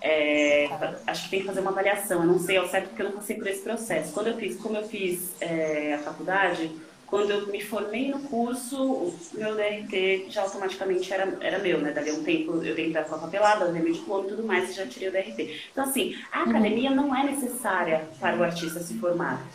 [0.00, 0.68] É,
[1.06, 2.20] acho que tem que fazer uma avaliação.
[2.20, 4.12] Eu não sei ao certo porque eu não passei por esse processo.
[4.12, 6.70] Quando eu fiz, como eu fiz é, a faculdade,
[7.06, 11.92] quando eu me formei no curso, o meu DRT já automaticamente era, era meu, né?
[11.92, 14.70] Dali a um tempo eu dei com a papelada, dei meu diploma e tudo mais,
[14.70, 15.68] e já tirei o DRT.
[15.70, 16.50] Então, assim, a uhum.
[16.50, 19.46] academia não é necessária para o artista se formar.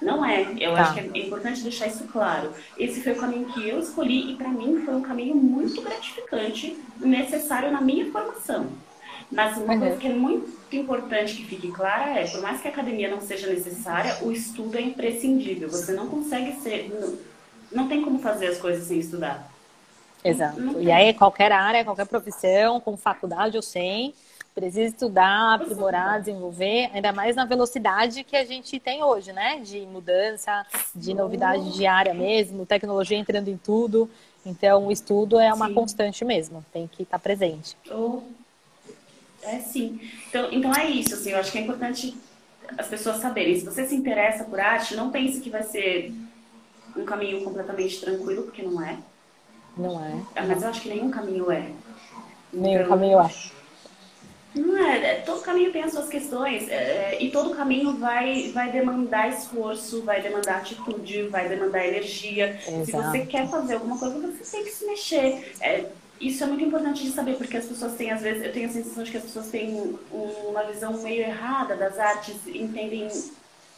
[0.00, 0.54] Não é.
[0.58, 0.82] Eu tá.
[0.82, 2.52] acho que é importante deixar isso claro.
[2.76, 6.76] Esse foi o caminho que eu escolhi e, para mim, foi um caminho muito gratificante,
[7.00, 8.68] necessário na minha formação.
[9.30, 9.80] Mas uma uhum.
[9.80, 13.20] coisa que é muito importante que fique clara é, por mais que a academia não
[13.20, 15.68] seja necessária, o estudo é imprescindível.
[15.68, 17.18] Você não consegue ser, não,
[17.72, 19.50] não tem como fazer as coisas sem estudar.
[20.24, 20.60] Exato.
[20.60, 24.14] Não, não e aí qualquer área, qualquer profissão, com faculdade ou sem,
[24.54, 29.60] precisa estudar, aprimorar, desenvolver, ainda mais na velocidade que a gente tem hoje, né?
[29.60, 34.10] De mudança, de novidade diária mesmo, tecnologia entrando em tudo.
[34.44, 35.74] Então, o estudo é uma Sim.
[35.74, 37.76] constante mesmo, tem que estar presente.
[39.48, 40.00] É sim.
[40.28, 42.16] Então, então é isso, assim, eu acho que é importante
[42.76, 43.58] as pessoas saberem.
[43.58, 46.12] Se você se interessa por arte, não pense que vai ser
[46.96, 48.98] um caminho completamente tranquilo, porque não é.
[49.76, 50.20] Não é.
[50.34, 51.70] Ah, mas eu acho que nenhum caminho é.
[52.52, 53.30] Nenhum então, caminho é.
[54.54, 58.72] Não é, é, todo caminho tem as suas questões é, e todo caminho vai, vai
[58.72, 62.58] demandar esforço, vai demandar atitude, vai demandar energia.
[62.66, 62.86] Exato.
[62.86, 65.52] Se você quer fazer alguma coisa, você tem que se mexer.
[65.60, 65.86] É,
[66.20, 68.72] isso é muito importante de saber, porque as pessoas têm, às vezes, eu tenho a
[68.72, 73.08] sensação de que as pessoas têm uma visão meio errada das artes, entendem,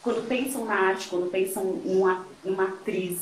[0.01, 3.19] quando pensam na arte, quando pensam numa, numa atriz,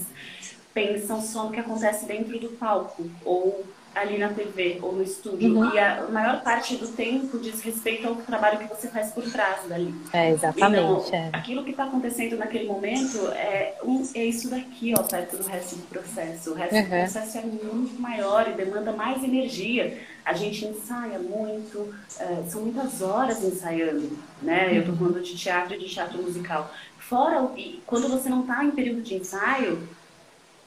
[0.74, 5.56] pensam só no que acontece dentro do palco, ou ali na TV ou no estúdio.
[5.56, 5.74] Uhum.
[5.74, 9.68] E a maior parte do tempo diz respeito ao trabalho que você faz por trás
[9.68, 9.94] dali.
[10.14, 10.82] É, exatamente.
[10.82, 11.30] Então, é.
[11.34, 15.76] Aquilo que está acontecendo naquele momento é, um, é isso daqui, ó, perto do resto
[15.76, 16.52] do processo.
[16.52, 16.84] O resto uhum.
[16.84, 20.00] do processo é muito maior e demanda mais energia.
[20.26, 24.68] A gente ensaia muito, é, são muitas horas ensaiando, né?
[24.68, 24.74] Uhum.
[24.74, 26.72] Eu estou falando de teatro e de teatro musical.
[26.98, 27.50] Fora,
[27.88, 29.82] quando você não está em período de ensaio,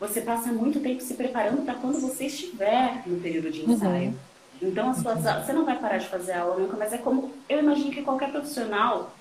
[0.03, 3.73] você passa muito tempo se preparando para quando você estiver no período de uhum.
[3.73, 4.09] ensaio.
[4.09, 4.69] Uhum.
[4.69, 7.31] Então, as suas, você não vai parar de fazer aula nunca, mas é como.
[7.49, 9.13] Eu imagino que qualquer profissional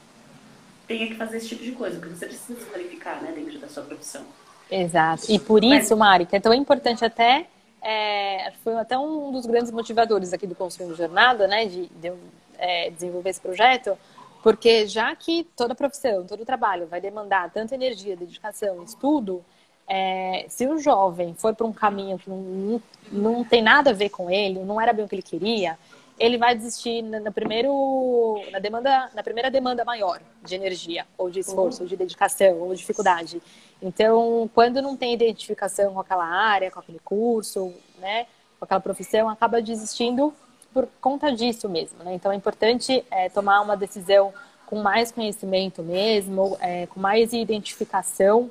[0.88, 3.68] tenha que fazer esse tipo de coisa, porque você precisa se qualificar né, dentro da
[3.68, 4.24] sua profissão.
[4.72, 5.26] Exato.
[5.30, 7.48] E por isso, Mari, que é tão importante até.
[7.84, 12.12] É, foi até um dos grandes motivadores aqui do Construindo Jornada, né, de, de
[12.58, 13.98] é, desenvolver esse projeto,
[14.44, 19.44] porque já que toda profissão, todo trabalho vai demandar tanta energia, dedicação, estudo,
[19.94, 24.08] é, se o jovem for para um caminho que não, não tem nada a ver
[24.08, 25.78] com ele, não era bem o que ele queria,
[26.18, 31.42] ele vai desistir na, primeiro, na, demanda, na primeira demanda maior de energia, ou de
[31.42, 31.84] esforço, uhum.
[31.84, 33.42] ou de dedicação, ou dificuldade.
[33.82, 38.28] Então, quando não tem identificação com aquela área, com aquele curso, né,
[38.60, 40.34] com aquela profissão, acaba desistindo
[40.74, 42.02] por conta disso mesmo.
[42.02, 42.14] Né?
[42.14, 44.34] Então, é importante é, tomar uma decisão
[44.66, 48.50] com mais conhecimento mesmo, é, com mais identificação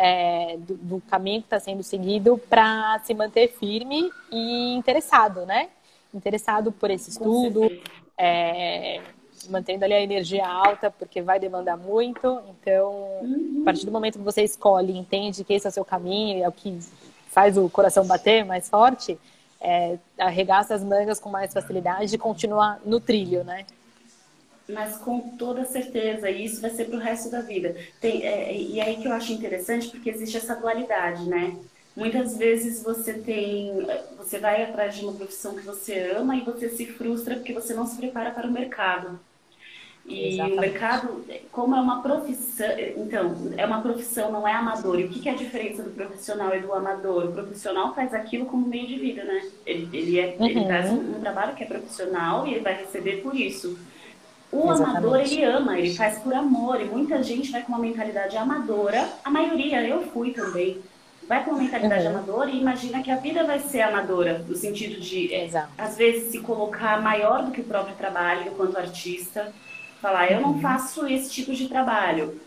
[0.00, 5.68] é, do, do, caminho que está sendo seguido para se manter firme e interessado, né?
[6.14, 7.70] interessado por esse estudo,
[8.16, 9.00] é,
[9.50, 12.40] mantendo ali a energia alta, porque vai demandar muito.
[12.48, 13.58] Então, uhum.
[13.62, 16.48] a partir do momento que você escolhe, entende que esse é o seu caminho, é
[16.48, 16.78] o que
[17.28, 19.18] faz o coração bater mais forte,
[19.60, 23.66] é, arregaça as mangas com mais facilidade e continua no trilho, né?
[24.68, 27.74] Mas com toda certeza, e isso vai ser para o resto da vida.
[28.00, 31.56] Tem, é, e aí que eu acho interessante, porque existe essa dualidade, né?
[31.96, 33.72] Muitas vezes você tem,
[34.16, 37.74] você vai atrás de uma profissão que você ama e você se frustra porque você
[37.74, 39.18] não se prepara para o mercado.
[40.08, 40.56] E Exatamente.
[40.56, 44.98] o mercado, como é uma profissão, então, é uma profissão, não é amador.
[44.98, 47.26] E o que é a diferença do profissional e do amador?
[47.26, 49.42] O profissional faz aquilo como meio de vida, né?
[49.66, 50.46] Ele, ele, é, uhum.
[50.46, 53.78] ele faz um, um, trabalho que é profissional e ele vai receber por isso.
[54.50, 54.90] O Exatamente.
[54.90, 56.80] amador, ele ama, ele faz por amor.
[56.80, 59.08] E muita gente vai com uma mentalidade amadora.
[59.24, 60.80] A maioria, eu fui também.
[61.28, 62.10] Vai com uma mentalidade uhum.
[62.10, 65.68] amadora e imagina que a vida vai ser amadora, no sentido de, Exato.
[65.76, 69.52] às vezes, se colocar maior do que o próprio trabalho enquanto artista
[70.00, 70.60] falar, eu não uhum.
[70.60, 72.40] faço esse tipo de trabalho.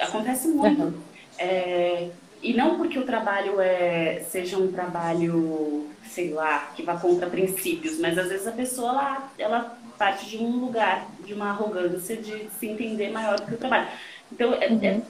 [0.00, 0.82] Acontece muito.
[0.82, 0.94] Uhum.
[1.38, 2.08] É,
[2.42, 7.98] e não porque o trabalho é, seja um trabalho, sei lá, que vá contra princípios,
[7.98, 12.48] mas às vezes a pessoa ela, ela parte de um lugar, de uma arrogância de
[12.58, 13.88] se entender maior do que o trabalho.
[14.32, 14.84] Então, é, é uhum.
[14.84, 15.02] é,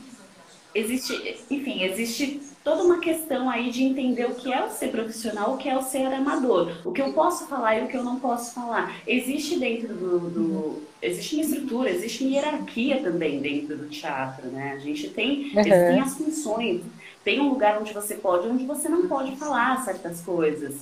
[0.75, 5.55] existe, enfim, existe toda uma questão aí de entender o que é o ser profissional,
[5.55, 8.05] o que é o ser amador, o que eu posso falar e o que eu
[8.05, 8.97] não posso falar.
[9.07, 14.73] Existe dentro do, do existe uma estrutura, existe uma hierarquia também dentro do teatro, né?
[14.75, 15.63] A gente tem, uhum.
[15.63, 16.83] tem as funções,
[17.25, 20.77] tem um lugar onde você pode, onde você não pode falar certas coisas.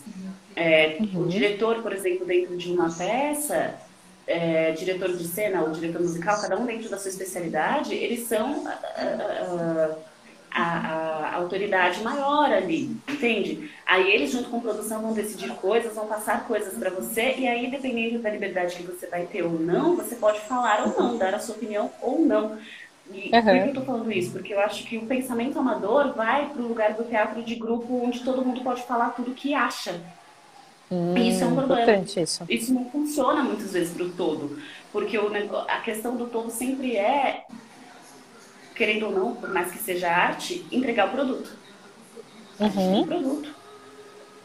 [0.55, 1.23] É, uhum.
[1.23, 3.75] O diretor, por exemplo, dentro de uma peça,
[4.27, 8.65] é, diretor de cena ou diretor musical, cada um dentro da sua especialidade, eles são
[8.65, 9.99] uh, uh, uh,
[10.51, 13.71] a, a, autoridade maior ali, entende?
[13.87, 17.47] Aí eles, junto com a produção, vão decidir coisas, vão passar coisas para você, e
[17.47, 21.17] aí, dependendo da liberdade que você vai ter ou não, você pode falar ou não,
[21.17, 22.59] dar a sua opinião ou não.
[23.13, 23.43] E uhum.
[23.43, 24.33] por que eu tô falando isso?
[24.33, 28.03] Porque eu acho que o pensamento amador vai para o lugar do teatro de grupo
[28.05, 30.01] onde todo mundo pode falar tudo o que acha.
[30.91, 32.05] Hum, isso é um problema.
[32.05, 32.45] Isso.
[32.49, 34.59] isso não funciona muitas vezes para o todo.
[34.93, 35.31] Porque o,
[35.69, 37.45] a questão do todo sempre é
[38.75, 41.57] querendo ou não, por mais que seja arte, entregar o produto.
[42.61, 43.01] Uhum.
[43.01, 43.57] Um produto.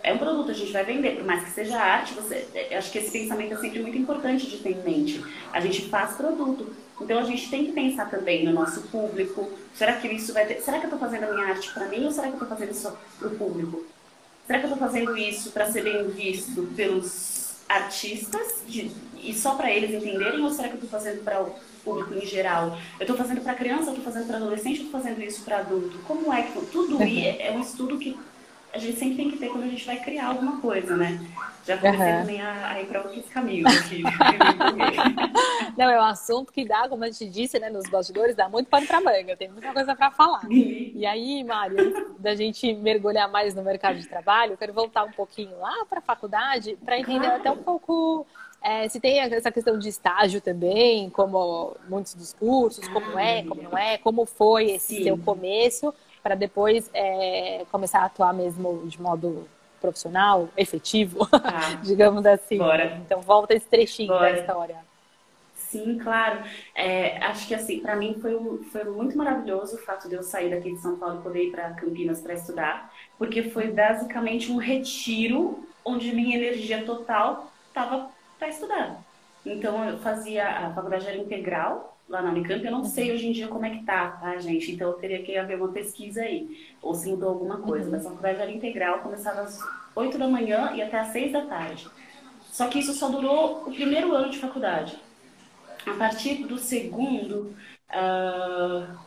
[0.04, 2.98] É um produto, a gente vai vender, por mais que seja arte, você, acho que
[2.98, 5.24] esse pensamento é sempre muito importante de ter em mente.
[5.54, 6.74] A gente faz produto.
[7.00, 9.52] Então a gente tem que pensar também no nosso público.
[9.76, 10.62] Será que isso vai ter.
[10.62, 12.48] Será que eu estou fazendo a minha arte para mim ou será que eu estou
[12.48, 13.86] fazendo isso para o público?
[14.52, 18.92] Será que eu estou fazendo isso para ser bem visto pelos artistas de,
[19.24, 22.26] e só para eles entenderem ou será que eu estou fazendo para o público em
[22.26, 22.78] geral.
[23.00, 25.60] Eu estou fazendo para criança, eu estou fazendo para adolescente, eu estou fazendo isso para
[25.60, 25.98] adulto.
[26.00, 27.02] Como é que tudo uhum.
[27.02, 28.20] é, é um estudo que
[28.74, 31.20] a gente sempre tem que ter quando a gente vai criar alguma coisa, né?
[31.66, 32.20] Já comecei uhum.
[32.20, 34.02] também a, a ir para outros caminhos aqui.
[35.78, 38.68] Não, é um assunto que dá, como a gente disse, né, nos bastidores, dá muito
[38.68, 40.42] pano para manga, tem muita coisa para falar.
[40.50, 45.12] E aí, Mário, da gente mergulhar mais no mercado de trabalho, eu quero voltar um
[45.12, 47.42] pouquinho lá para a faculdade para entender claro.
[47.42, 48.26] até um pouco
[48.62, 53.62] é, se tem essa questão de estágio também, como muitos dos cursos, como é, como
[53.62, 55.04] não é, como foi esse Sim.
[55.04, 59.48] seu começo, para depois é, começar a atuar mesmo de modo
[59.80, 62.58] profissional, efetivo, ah, digamos assim.
[62.58, 63.02] Bora.
[63.06, 64.32] Então volta esse trechinho bora.
[64.32, 64.92] da história.
[65.56, 66.44] Sim, claro.
[66.76, 68.38] É, acho que assim, para mim foi,
[68.72, 71.52] foi muito maravilhoso o fato de eu sair daqui de São Paulo e poder ir
[71.52, 78.50] para Campinas para estudar, porque foi basicamente um retiro onde minha energia total estava para
[78.50, 79.02] estudar.
[79.46, 82.64] Então eu fazia a faculdade era integral lá na Unicamp.
[82.64, 84.72] Eu não sei hoje em dia como é que tá, tá, gente?
[84.72, 87.86] Então eu teria que haver uma pesquisa aí, ou se mudou alguma coisa.
[87.86, 87.92] Uhum.
[87.92, 89.60] Mas a faculdade era integral, começava às
[89.96, 91.88] 8 da manhã e até às 6 da tarde.
[92.52, 95.00] Só que isso só durou o primeiro ano de faculdade.
[95.88, 97.56] A partir do segundo,
[97.90, 98.98] uh,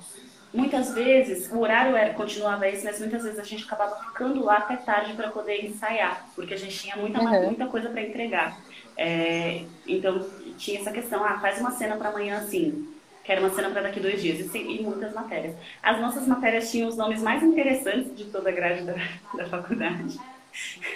[0.53, 4.57] muitas vezes, o horário era, continuava esse, mas muitas vezes a gente acabava ficando lá
[4.57, 7.47] até tarde para poder ensaiar, porque a gente tinha muita, uhum.
[7.47, 8.59] muita coisa para entregar.
[8.97, 12.94] É, então, tinha essa questão, ah, faz uma cena para amanhã assim,
[13.25, 15.57] quero uma cena para daqui dois dias, e, e, muitas matérias.
[15.83, 18.95] As nossas matérias tinham os nomes mais interessantes de toda a grade da,
[19.37, 20.19] da faculdade.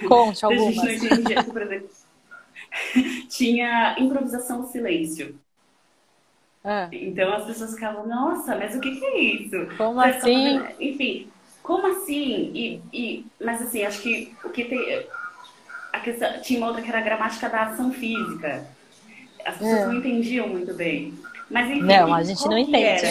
[0.07, 1.01] Conte algumas.
[1.25, 1.88] Dia, por exemplo,
[3.29, 5.38] tinha improvisação do silêncio.
[6.62, 6.88] Ah.
[6.93, 9.77] Então as pessoas ficavam, nossa, mas o que, que é isso?
[9.77, 10.61] Como assim?
[10.79, 11.31] Enfim,
[11.62, 12.51] como assim?
[12.55, 15.07] E, e, mas assim, acho que o que tem
[15.93, 18.67] a questão, tinha uma outra que era a gramática da ação física.
[19.45, 19.87] As pessoas é.
[19.87, 21.14] não entendiam muito bem.
[21.51, 23.07] Mas enfim, não, a gente não entende.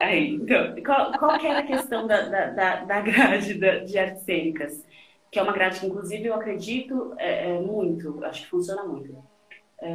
[0.00, 4.22] Aí, então, qual, qual que era a questão da, da, da, da grade de artes
[4.22, 4.84] cênicas?
[5.34, 9.16] que é uma grade que, inclusive, eu acredito é, é muito, acho que funciona muito.
[9.82, 9.90] É,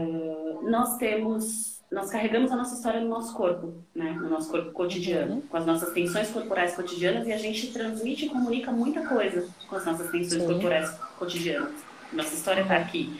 [0.64, 4.12] nós temos, nós carregamos a nossa história no nosso corpo, né?
[4.12, 5.42] no nosso corpo cotidiano, uhum.
[5.42, 9.78] com as nossas tensões corporais cotidianas e a gente transmite e comunica muita coisa com
[9.78, 10.48] as nossas tensões Sim.
[10.48, 11.72] corporais cotidianas.
[12.12, 13.18] Nossa história está aqui.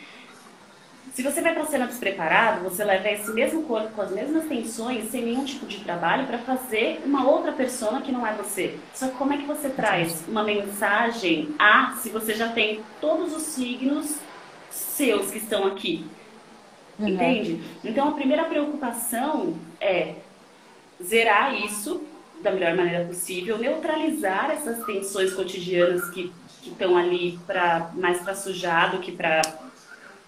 [1.12, 4.44] Se você vai para a cena despreparado, você leva esse mesmo corpo com as mesmas
[4.46, 8.78] tensões, sem nenhum tipo de trabalho, para fazer uma outra pessoa que não é você.
[8.94, 13.34] Só que como é que você traz uma mensagem a se você já tem todos
[13.34, 14.16] os signos
[14.70, 16.06] seus que estão aqui?
[16.98, 17.08] Uhum.
[17.08, 17.60] Entende?
[17.82, 20.14] Então a primeira preocupação é
[21.02, 22.02] zerar isso
[22.40, 28.92] da melhor maneira possível, neutralizar essas tensões cotidianas que estão ali para mais para sujar
[28.92, 29.42] do que para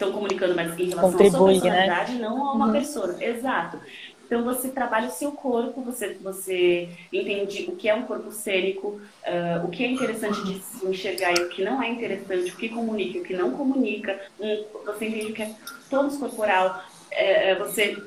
[0.03, 2.19] estão comunicando mais em relação Contribui, à sua personalidade, né?
[2.21, 2.73] não a uma uhum.
[2.73, 3.17] pessoa.
[3.21, 3.79] Exato.
[4.27, 8.89] Então você trabalha o seu corpo, você, você entende o que é um corpo cênico,
[9.27, 12.57] uh, o que é interessante de se enxergar e o que não é interessante, o
[12.57, 14.19] que comunica e o que não comunica.
[14.41, 15.55] Um, você entende o que é
[15.91, 18.03] tônus corporal, uh, você,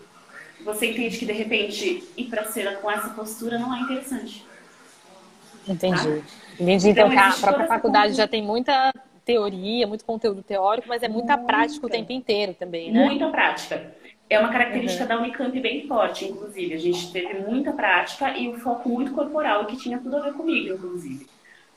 [0.64, 4.44] você entende que de repente ir para a cena com essa postura não é interessante.
[5.68, 5.96] Entendi.
[5.96, 6.22] Tá?
[6.60, 6.90] Entendi.
[6.90, 8.92] Então, então a própria faculdade já tem muita
[9.26, 11.52] teoria, muito conteúdo teórico, mas é muita, muita.
[11.52, 13.04] prática o tempo inteiro também, né?
[13.04, 13.92] Muita prática.
[14.30, 15.10] É uma característica uhum.
[15.10, 16.74] da Unicamp bem forte, inclusive.
[16.74, 20.34] A gente teve muita prática e um foco muito corporal, que tinha tudo a ver
[20.34, 21.28] comigo, inclusive.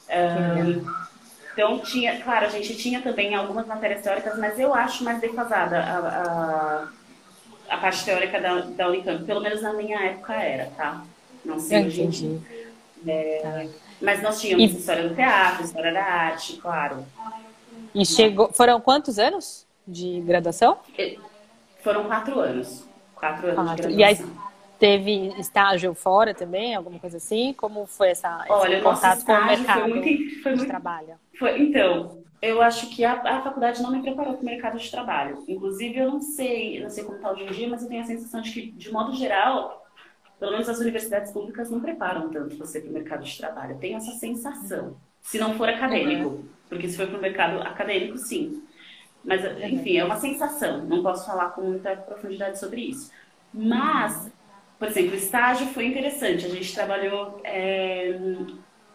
[0.09, 0.85] Um,
[1.53, 5.79] então, tinha, claro, a gente tinha também algumas matérias teóricas, mas eu acho mais defasada
[5.79, 5.99] a,
[7.69, 9.25] a, a parte teórica da, da Unicamp.
[9.25, 11.03] Pelo menos na minha época era, tá?
[11.45, 12.41] Não sei em dia.
[13.07, 13.89] É, tá.
[14.01, 14.79] Mas nós tínhamos e...
[14.79, 17.05] história do teatro, história da arte, claro.
[17.99, 18.53] E chegou.
[18.53, 20.79] Foram quantos anos de graduação?
[21.83, 22.87] Foram quatro anos.
[23.15, 23.89] Quatro anos quatro.
[23.89, 23.99] de graduação.
[23.99, 27.53] E aí teve estágio fora também, alguma coisa assim?
[27.53, 31.15] Como foi essa, Olha, esse contato com o mercado foi muito, foi de muito, trabalho?
[31.37, 34.91] Foi, então, eu acho que a, a faculdade não me preparou para o mercado de
[34.91, 35.43] trabalho.
[35.49, 38.07] Inclusive, eu não sei, não sei como está hoje em dia, mas eu tenho a
[38.07, 39.85] sensação de que, de modo geral,
[40.39, 43.73] pelo menos as universidades públicas não preparam tanto você para o mercado de trabalho.
[43.73, 46.29] Eu tenho essa sensação, se não for acadêmico.
[46.29, 46.58] Uhum.
[46.69, 48.63] Porque se for para o mercado acadêmico, sim.
[49.25, 50.85] Mas, enfim, é uma sensação.
[50.85, 53.11] Não posso falar com muita profundidade sobre isso.
[53.53, 54.31] Mas,
[54.79, 56.47] por exemplo, o estágio foi interessante.
[56.47, 57.41] A gente trabalhou.
[57.45, 58.19] É,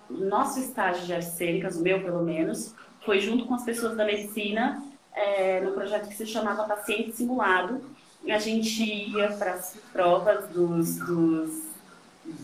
[0.10, 4.06] nosso estágio de artes cênicas, o meu pelo menos, foi junto com as pessoas da
[4.06, 4.84] medicina,
[5.14, 7.82] é, no projeto que se chamava Paciente Simulado.
[8.30, 11.64] A gente ia para as provas dos, dos,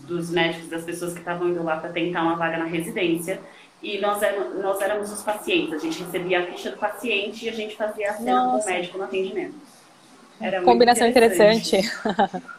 [0.06, 3.40] dos médicos, das pessoas que estavam indo lá para tentar uma vaga na residência
[3.82, 5.74] e nós, éramos, nós éramos os pacientes.
[5.74, 8.64] A gente recebia a ficha do paciente e a gente fazia a cena Nossa.
[8.64, 9.54] com o médico no atendimento.
[10.40, 11.76] Era Combinação interessante.
[11.76, 12.50] interessante.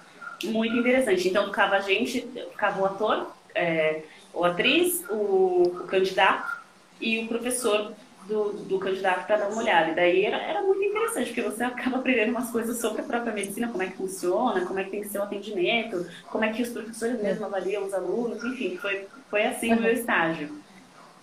[0.45, 1.27] Muito interessante.
[1.27, 4.01] Então ficava a gente, ficava o ator, é,
[4.33, 6.59] o atriz, o, o, candidato
[6.99, 7.93] e o professor
[8.27, 9.91] do, do candidato para dar uma olhada.
[9.91, 13.33] E daí era, era muito interessante, porque você acaba aprendendo umas coisas sobre a própria
[13.33, 16.51] medicina, como é que funciona, como é que tem que ser o atendimento, como é
[16.51, 19.79] que os professores mesmo avaliam os alunos, enfim, foi, foi assim uhum.
[19.79, 20.60] o meu estágio.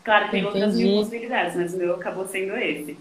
[0.05, 0.57] Claro, tem Entendi.
[0.57, 2.99] outras mil possibilidades, mas o meu acabou sendo esse.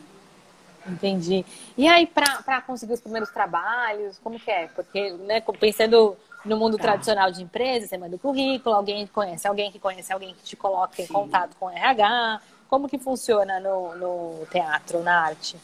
[0.88, 1.46] Entendi.
[1.78, 4.68] E aí, para conseguir os primeiros trabalhos, como que é?
[4.68, 6.84] Porque, né, pensando no mundo tá.
[6.84, 10.56] tradicional de empresa, você manda o currículo, alguém conhece alguém que conhece alguém que te
[10.56, 12.42] coloca em contato com o RH.
[12.70, 15.58] Como que funciona no, no teatro, na arte?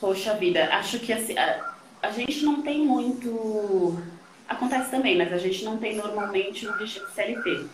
[0.00, 3.96] Poxa vida, acho que assim, a, a gente não tem muito.
[4.48, 7.66] Acontece também, mas a gente não tem normalmente um regime CLT.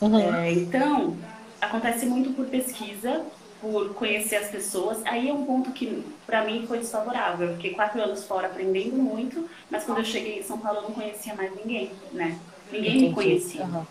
[0.00, 0.34] Uhum.
[0.34, 1.16] É, então,
[1.60, 3.24] acontece muito por pesquisa,
[3.60, 4.98] por conhecer as pessoas.
[5.04, 7.48] Aí é um ponto que, para mim, foi desfavorável.
[7.48, 10.82] Eu fiquei quatro anos fora aprendendo muito, mas quando eu cheguei em São Paulo, eu
[10.82, 12.38] não conhecia mais ninguém, né?
[12.70, 13.08] Ninguém Entendi.
[13.08, 13.64] me conhecia.
[13.64, 13.86] Uhum.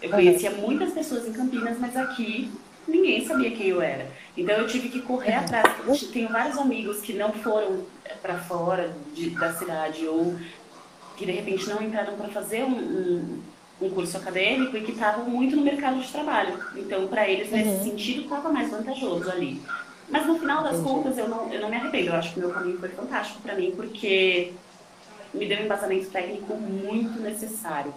[0.00, 0.60] Eu conhecia uhum.
[0.60, 2.50] muitas pessoas em Campinas, mas aqui
[2.86, 4.06] ninguém sabia quem eu era.
[4.36, 5.40] Então eu tive que correr uhum.
[5.40, 6.00] atrás.
[6.12, 7.84] Tenho vários amigos que não foram
[8.20, 10.36] para fora de, da cidade ou
[11.16, 13.40] que de repente não entraram para fazer um, um
[13.80, 16.58] um curso acadêmico e que estavam muito no mercado de trabalho.
[16.76, 17.84] Então, para eles, nesse uhum.
[17.84, 19.60] sentido, estava mais vantajoso ali.
[20.08, 20.88] Mas no final das Entendi.
[20.88, 22.08] contas, eu não, eu não me arrependo.
[22.08, 24.52] Eu acho que o meu caminho foi fantástico para mim, porque
[25.32, 27.92] me deu um embasamento técnico muito necessário.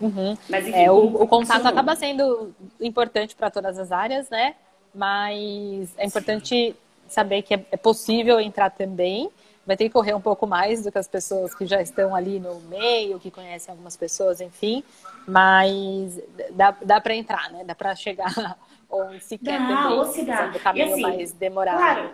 [0.00, 0.36] Uhum.
[0.48, 4.54] Mas, enfim, é, o, o contato acaba sendo importante para todas as áreas, né?
[4.94, 6.74] Mas é importante Sim.
[7.08, 9.30] saber que é, é possível entrar também
[9.68, 12.40] vai ter que correr um pouco mais do que as pessoas que já estão ali
[12.40, 14.82] no meio, que conhecem algumas pessoas, enfim.
[15.26, 16.18] Mas
[16.52, 17.64] dá, dá para entrar, né?
[17.64, 18.32] Dá para chegar
[18.90, 19.98] onde se quer dá, também.
[19.98, 20.50] Ou se dá.
[20.56, 21.76] O caminho assim, mais demorado.
[21.76, 22.10] Claro.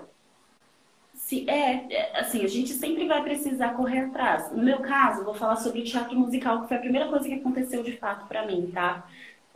[1.14, 4.50] Se, é, é, assim, a gente sempre vai precisar correr atrás.
[4.50, 7.34] No meu caso, vou falar sobre o teatro musical, que foi a primeira coisa que
[7.36, 9.06] aconteceu de fato para mim, tá?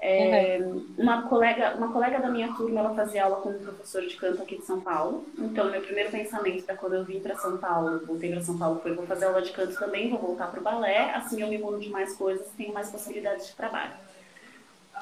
[0.00, 0.86] É, uhum.
[0.96, 4.42] uma, colega, uma colega da minha turma, ela fazia aula com um professor de canto
[4.42, 5.26] aqui de São Paulo.
[5.36, 8.80] Então, meu primeiro pensamento para quando eu vim para São Paulo, voltei para São Paulo,
[8.80, 11.58] foi vou fazer aula de canto também, vou voltar para o balé, assim eu me
[11.58, 13.92] mudo de mais coisas, tenho mais possibilidades de trabalho.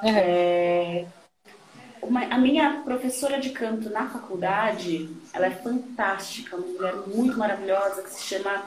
[0.03, 0.17] Uhum.
[0.17, 1.07] É,
[2.01, 8.03] uma, a minha professora de canto na faculdade, ela é fantástica, uma mulher muito maravilhosa
[8.03, 8.63] que se chama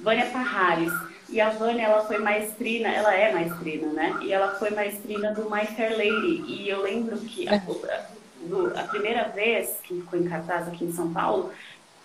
[0.00, 0.92] Vânia Parrares.
[1.28, 4.18] E a Vânia, ela foi maestrina, ela é maestrina, né?
[4.22, 6.44] E ela foi maestrina do My Fair Lady.
[6.46, 10.92] E eu lembro que a, a, a primeira vez que ficou em cartaz aqui em
[10.92, 11.50] São Paulo,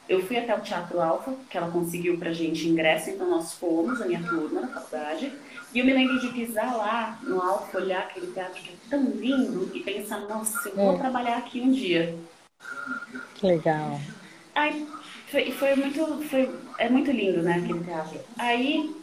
[0.10, 4.02] eu fui até o Teatro Alfa, que ela conseguiu pra gente ingresso, então nós fomos,
[4.02, 5.32] a minha turma, na faculdade.
[5.72, 9.04] E eu me lembro de pisar lá no Alfa, olhar aquele teatro que é tão
[9.04, 10.98] lindo e pensar, nossa, eu vou é.
[10.98, 12.18] trabalhar aqui um dia.
[13.36, 14.02] Que legal.
[14.56, 14.88] Aí
[15.28, 16.50] foi, foi muito, foi,
[16.80, 18.20] é muito lindo, né, aquele teatro.
[18.40, 18.99] Aí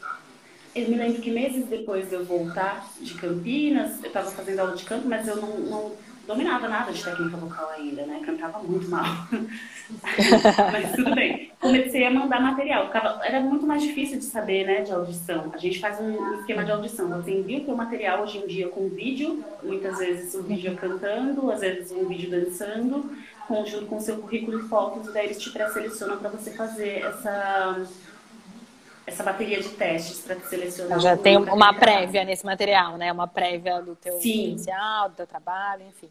[0.76, 4.76] eu me lembro que meses depois de eu voltar de Campinas, eu estava fazendo aula
[4.76, 5.92] de canto, mas eu não, não
[6.26, 8.20] dominava nada de técnica vocal ainda, né?
[8.24, 9.04] Cantava muito mal.
[10.72, 11.52] Mas tudo bem.
[11.60, 12.86] Comecei a mandar material.
[12.86, 15.52] Ficava, era muito mais difícil de saber, né, de audição.
[15.54, 17.08] A gente faz um esquema de audição.
[17.10, 21.50] Você envia o seu material hoje em dia com vídeo, muitas vezes um vídeo cantando,
[21.50, 23.08] às vezes um vídeo dançando,
[23.64, 27.04] junto com o seu currículo e fotos, e daí eles te pré-selecionam para você fazer
[27.04, 27.86] essa
[29.06, 30.98] essa bateria de testes para selecionar.
[30.98, 33.12] Já tem uma prévia nesse material, né?
[33.12, 34.50] Uma prévia do teu Sim.
[34.50, 36.10] inicial, do teu trabalho, enfim.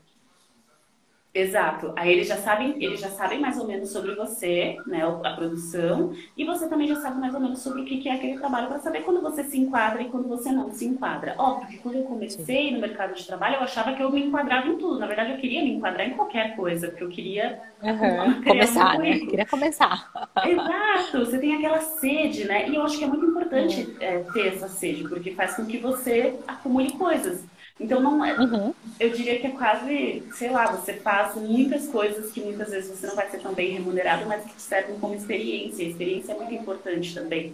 [1.36, 1.92] Exato.
[1.98, 6.14] Aí eles já sabem, eles já sabem mais ou menos sobre você, né, a produção,
[6.38, 8.80] e você também já sabe mais ou menos sobre o que é aquele trabalho para
[8.80, 11.36] saber quando você se enquadra e quando você não se enquadra.
[11.38, 14.70] Óbvio que quando eu comecei no mercado de trabalho, eu achava que eu me enquadrava
[14.70, 14.98] em tudo.
[14.98, 18.42] Na verdade, eu queria me enquadrar em qualquer coisa, porque eu queria uhum.
[18.42, 19.20] começar, né?
[19.20, 20.30] Queria começar.
[20.46, 21.26] Exato.
[21.26, 22.70] Você tem aquela sede, né?
[22.70, 23.96] E eu acho que é muito importante uhum.
[24.00, 27.44] é, ter essa sede, porque faz com que você acumule coisas.
[27.80, 28.74] Então não é, uhum.
[28.98, 33.06] eu diria que é quase, sei lá, você faz muitas coisas que muitas vezes você
[33.06, 35.86] não vai ser tão bem remunerado, mas que te servem como experiência.
[35.86, 37.54] A experiência é muito importante também,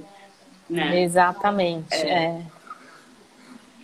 [0.69, 1.01] né?
[1.01, 1.95] Exatamente.
[1.95, 2.23] É.
[2.25, 2.41] é.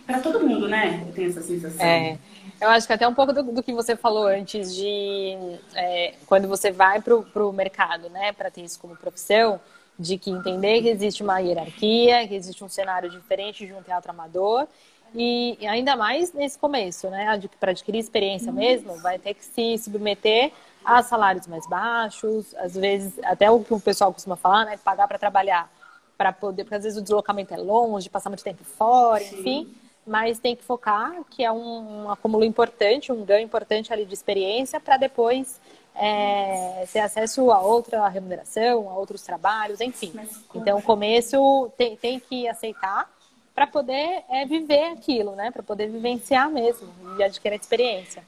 [0.06, 1.04] Para todo mundo, né?
[1.08, 1.84] Eu tenho essa sensação.
[1.84, 2.16] É.
[2.60, 5.36] Eu acho que até um pouco do, do que você falou antes de
[5.74, 9.60] é, quando você vai para o mercado, né, para ter isso como profissão,
[9.98, 14.10] de que entender que existe uma hierarquia, que existe um cenário diferente de um teatro
[14.10, 14.66] amador
[15.14, 17.40] e ainda mais nesse começo, né?
[17.58, 20.52] Para adquirir experiência mesmo, vai ter que se submeter
[20.84, 24.78] a salários mais baixos, às vezes, até o que o pessoal costuma falar, né?
[24.78, 25.70] Pagar para trabalhar,
[26.16, 29.40] para poder, porque às vezes o deslocamento é longe, passar muito tempo fora, Sim.
[29.40, 29.74] enfim.
[30.06, 34.14] Mas tem que focar, que é um, um acúmulo importante, um ganho importante ali de
[34.14, 35.60] experiência, para depois
[35.94, 40.12] é, ter acesso a outra remuneração, a outros trabalhos, enfim.
[40.54, 43.10] Então, o começo tem, tem que aceitar
[43.58, 45.50] para poder é, viver aquilo, né?
[45.50, 46.88] Para poder vivenciar mesmo
[47.18, 48.22] e adquirir experiência.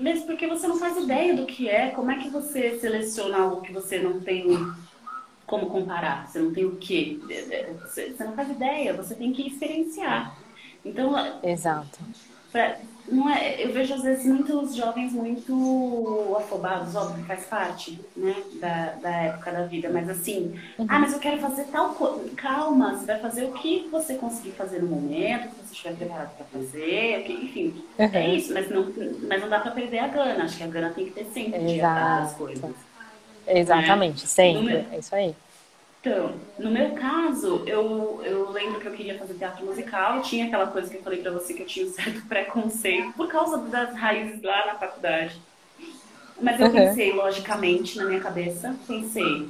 [0.00, 3.60] Mesmo porque você não faz ideia do que é, como é que você seleciona algo
[3.60, 4.48] que você não tem
[5.46, 6.26] como comparar?
[6.26, 7.18] Você não tem o quê?
[7.82, 10.34] Você não faz ideia, você tem que experienciar.
[10.82, 11.12] Então,
[11.42, 11.98] Exato.
[12.50, 12.78] Pra,
[13.10, 18.94] não é, eu vejo às vezes muitos jovens muito afobados, óbvio, faz parte, né, da,
[19.00, 20.86] da época da vida, mas assim, uhum.
[20.88, 22.30] ah, mas eu quero fazer tal coisa.
[22.36, 26.36] Calma, você vai fazer o que você conseguir fazer no momento, que você estiver preparado
[26.36, 28.14] para fazer, enfim, é uhum.
[28.14, 28.92] é isso, mas não,
[29.28, 31.58] mas não dá para perder a gana, acho que a gana tem que ter sempre
[31.60, 32.70] de as coisas.
[33.46, 34.28] Exatamente, né?
[34.28, 35.34] sempre, é isso aí.
[36.08, 40.66] Então, no meu caso, eu, eu lembro que eu queria fazer teatro musical, tinha aquela
[40.68, 43.94] coisa que eu falei para você que eu tinha um certo preconceito por causa das
[43.94, 45.38] raízes lá na faculdade.
[46.40, 46.72] Mas eu uhum.
[46.72, 49.48] pensei, logicamente, na minha cabeça, pensei,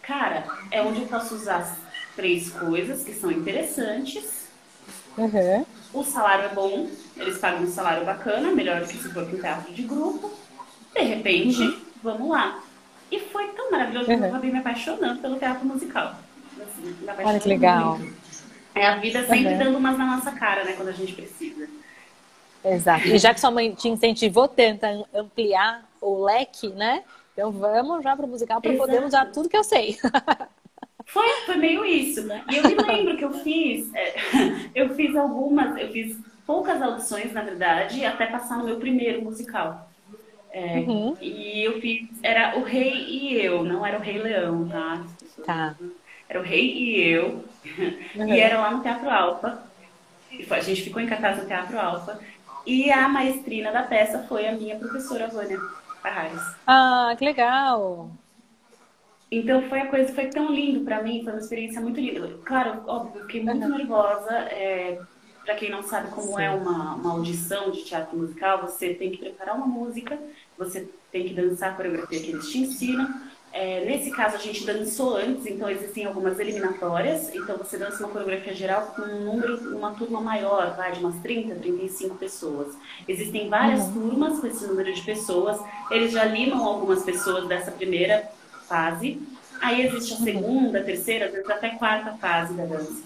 [0.00, 1.76] cara, é onde eu posso usar
[2.14, 4.48] três coisas que são interessantes.
[5.18, 5.66] Uhum.
[5.92, 9.36] O salário é bom, eles pagam um salário bacana, melhor do que se for para
[9.36, 10.30] um teatro de grupo.
[10.94, 11.80] De repente, uhum.
[12.02, 12.62] vamos lá.
[13.10, 14.18] E foi tão maravilhoso uhum.
[14.18, 16.16] que eu acabei me apaixonando pelo teatro musical.
[16.60, 17.98] Assim, Olha que legal.
[17.98, 18.20] Muito.
[18.74, 19.58] É a vida sempre uhum.
[19.58, 20.74] dando umas na nossa cara, né?
[20.74, 21.68] Quando a gente precisa.
[22.64, 23.08] Exato.
[23.08, 27.02] E já que sua mãe te incentivou, tenta ampliar o leque, né?
[27.32, 29.98] Então vamos já para o musical para poder usar tudo que eu sei.
[31.06, 32.22] Foi, foi meio isso.
[32.24, 32.44] Né?
[32.48, 34.14] E eu me lembro que eu fiz, é,
[34.74, 39.90] eu fiz algumas, eu fiz poucas audições, na verdade, até passar no meu primeiro musical.
[40.52, 41.16] É, uhum.
[41.20, 45.04] E eu fiz, era o Rei e Eu, não era o Rei Leão, tá?
[45.44, 45.74] Tá.
[46.28, 47.44] Era o Rei e Eu.
[48.16, 48.34] Uhum.
[48.34, 49.62] E era lá no Teatro Alfa.
[50.50, 52.18] A gente ficou em cartaz no Teatro Alfa.
[52.66, 55.58] E a maestrina da peça foi a minha professora Vânia
[56.02, 56.40] Parrares.
[56.66, 58.10] Ah, que legal!
[59.30, 62.28] Então foi a coisa, foi tão lindo para mim, foi uma experiência muito linda.
[62.44, 63.78] Claro, óbvio, fiquei muito uhum.
[63.78, 64.32] nervosa.
[64.32, 64.98] É,
[65.44, 66.42] para quem não sabe como Sim.
[66.42, 70.18] é uma, uma audição de teatro musical, você tem que preparar uma música,
[70.56, 73.08] você tem que dançar a coreografia que eles te ensinam.
[73.52, 77.34] É, nesse caso, a gente dançou antes, então existem algumas eliminatórias.
[77.34, 81.16] Então, você dança uma coreografia geral com um número, uma turma maior, vai de umas
[81.16, 82.76] 30, 35 pessoas.
[83.08, 83.92] Existem várias uhum.
[83.92, 85.60] turmas com esse número de pessoas.
[85.90, 88.30] Eles já limam algumas pessoas dessa primeira
[88.68, 89.20] fase.
[89.60, 90.24] Aí existe a uhum.
[90.24, 93.02] segunda, terceira, às vezes até quarta fase da dança.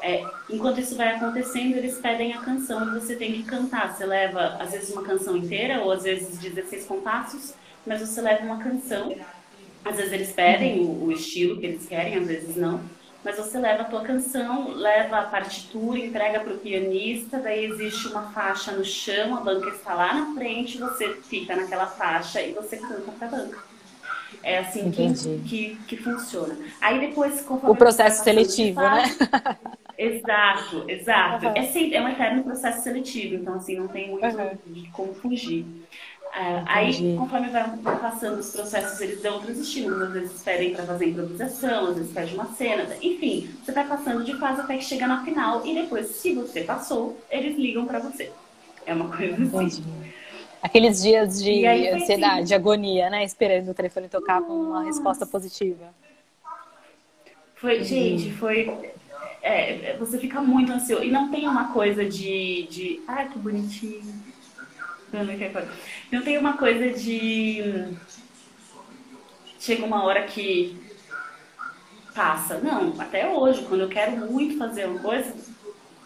[0.00, 3.94] É, enquanto isso vai acontecendo, eles pedem a canção e você tem que cantar.
[3.94, 7.54] Você leva, às vezes, uma canção inteira, ou às vezes 16 compassos,
[7.86, 9.14] mas você leva uma canção.
[9.84, 12.80] Às vezes eles pedem o, o estilo que eles querem, às vezes não.
[13.24, 18.08] Mas você leva a tua canção, leva a partitura, entrega para o pianista, daí existe
[18.08, 22.52] uma faixa no chão, a banca está lá na frente, você fica naquela faixa e
[22.52, 23.58] você canta para a banca.
[24.42, 25.12] É assim que,
[25.46, 26.56] que, que, funciona.
[26.80, 29.16] Aí depois, O processo seletivo, né?
[29.98, 31.46] Exato, exato.
[31.46, 31.52] Uhum.
[31.56, 34.56] É, sempre, é um eterno processo seletivo, então assim, não tem muito uhum.
[34.66, 35.66] de como fugir.
[36.28, 40.02] Uh, aí, conforme vai passando os processos, eles dão outros estímulos.
[40.02, 42.86] Às vezes pedem para fazer improvisação, às vezes pede uma cena.
[43.02, 45.66] Enfim, você vai passando de fase até que chega na final.
[45.66, 48.30] E depois, se você passou, eles ligam para você.
[48.86, 49.82] É uma coisa assim.
[50.62, 53.24] Aqueles dias de aí, ansiedade, de agonia, né?
[53.24, 54.46] Esperando o telefone tocar Nossa.
[54.46, 55.92] com uma resposta positiva.
[57.56, 58.92] Foi, gente, foi.
[59.48, 61.02] É, você fica muito ansioso.
[61.02, 62.66] E não tem uma coisa de.
[62.70, 64.02] de ai, que bonitinho.
[66.12, 67.96] Não tem uma coisa de.
[69.58, 70.78] Chega uma hora que
[72.14, 72.58] passa.
[72.58, 75.34] Não, até hoje, quando eu quero muito fazer uma coisa,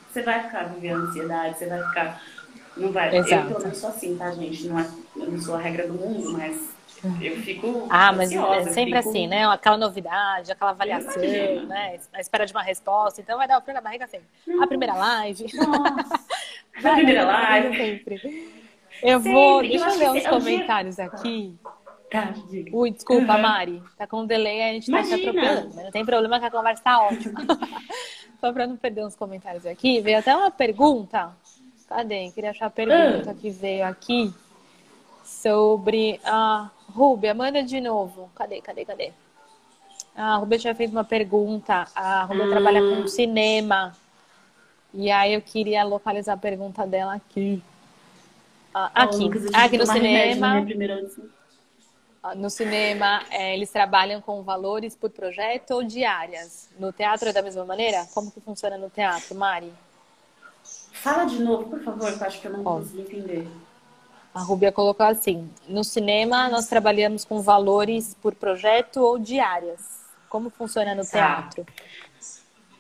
[0.09, 2.23] você vai ficar vivendo ansiedade, você vai ficar
[2.77, 3.17] não vai.
[3.17, 3.35] Exato.
[3.35, 4.67] Eu, pelo menos, sou assim, tá, gente?
[4.69, 6.72] Não é, eu não sou a regra do mundo, mas
[7.21, 7.87] eu fico.
[7.89, 9.09] Ah, mas ansiosa, é sempre fico...
[9.09, 9.47] assim, né?
[9.47, 11.99] Aquela novidade, aquela avaliação, né?
[12.13, 13.21] A espera de uma resposta.
[13.21, 14.27] Então vai dar o frio na barriga sempre.
[14.61, 15.47] A primeira live.
[15.55, 16.25] Nossa.
[16.85, 17.77] a primeira live.
[17.77, 18.51] Sempre.
[19.03, 19.33] Eu sempre.
[19.33, 19.63] vou.
[19.63, 21.55] Deixa eu, ler uns comentários aqui.
[22.11, 22.35] Tá,
[22.73, 23.41] Ui, desculpa, uhum.
[23.41, 23.83] Mari.
[23.97, 25.17] Tá com um delay, a gente tá Imagina.
[25.17, 25.77] se atropelando.
[25.77, 27.41] Não tem problema que a conversa tá ótima.
[28.39, 31.33] Só pra não perder uns comentários aqui, veio até uma pergunta
[31.93, 32.31] Cadê?
[32.31, 33.35] Queria achar a pergunta ah.
[33.35, 34.33] que veio aqui
[35.23, 37.35] sobre a Rubia.
[37.35, 38.31] Manda de novo.
[38.35, 39.13] Cadê, cadê, cadê?
[40.15, 41.87] A Rubia tinha feito uma pergunta.
[41.95, 42.51] A Rubia hum.
[42.51, 43.97] trabalha com cinema.
[44.93, 47.63] E aí eu queria localizar a pergunta dela aqui.
[48.75, 50.65] Ah, aqui, aqui no cinema.
[52.23, 56.69] Ah, no cinema, é, eles trabalham com valores por projeto ou diárias?
[56.79, 58.07] No teatro é da mesma maneira?
[58.15, 59.73] Como que funciona no teatro, Mari?
[60.93, 63.49] Fala de novo, por favor, que eu acho que eu não consegui entender.
[64.35, 70.03] A Rubia colocou assim: no cinema nós trabalhamos com valores por projeto ou diárias.
[70.29, 71.11] Como funciona no tá.
[71.11, 71.67] teatro?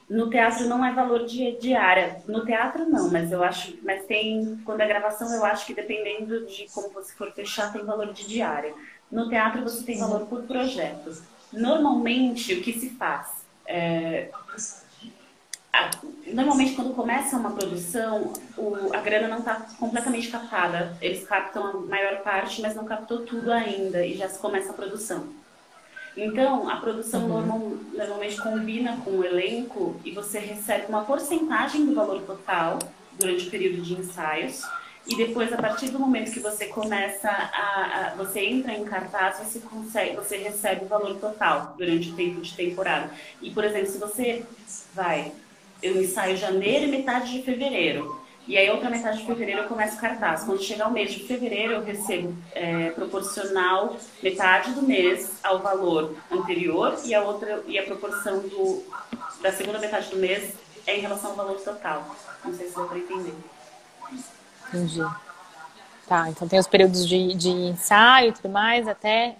[0.09, 2.23] No teatro não é valor de diária.
[2.27, 6.47] No teatro não, mas eu acho, mas tem quando é gravação eu acho que dependendo
[6.47, 8.75] de como você for fechar tem valor de diária.
[9.11, 11.23] No teatro você tem valor por projeto.
[11.53, 14.31] Normalmente o que se faz é,
[16.33, 20.97] normalmente quando começa uma produção, o, a grana não está completamente captada.
[21.01, 24.75] Eles captam a maior parte, mas não captou tudo ainda e já se começa a
[24.75, 25.27] produção.
[26.17, 27.29] Então, a produção uhum.
[27.29, 27.59] normal,
[27.95, 32.79] normalmente combina com o elenco e você recebe uma porcentagem do valor total
[33.19, 34.63] durante o período de ensaios.
[35.07, 39.39] E depois, a partir do momento que você começa a, a, você entra em cartaz,
[39.39, 43.11] você consegue, você recebe o valor total durante o tempo de temporada.
[43.41, 44.47] E, por exemplo, se você
[44.95, 45.33] vai
[45.83, 48.21] eu ensaio janeiro e metade de fevereiro.
[48.47, 50.43] E aí, outra metade de fevereiro eu começo o cartaz.
[50.45, 56.17] Quando chegar o mês de fevereiro, eu recebo é, proporcional metade do mês ao valor
[56.31, 58.85] anterior e a outra e a proporção do,
[59.41, 60.55] da segunda metade do mês
[60.87, 62.05] é em relação ao valor total.
[62.45, 63.35] Não sei se deu para entender.
[64.69, 65.03] Entendi.
[66.09, 69.37] Tá, então tem os períodos de, de ensaio e tudo mais, até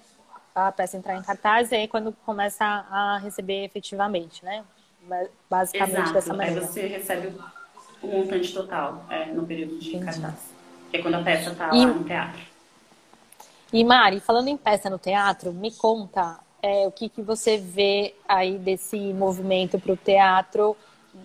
[0.55, 4.63] a peça entrar em cartaz, e aí quando começa a receber efetivamente, né?
[5.49, 6.13] Basicamente Exato.
[6.13, 6.61] dessa maneira.
[6.61, 7.33] Aí você recebe
[8.03, 10.05] o montante total é, no período de Entendi.
[10.05, 10.53] cartaz.
[10.91, 12.41] Que é quando a peça está lá no teatro.
[13.73, 18.15] E Mari, falando em peça no teatro, me conta é, o que, que você vê
[18.29, 20.77] aí desse movimento para o teatro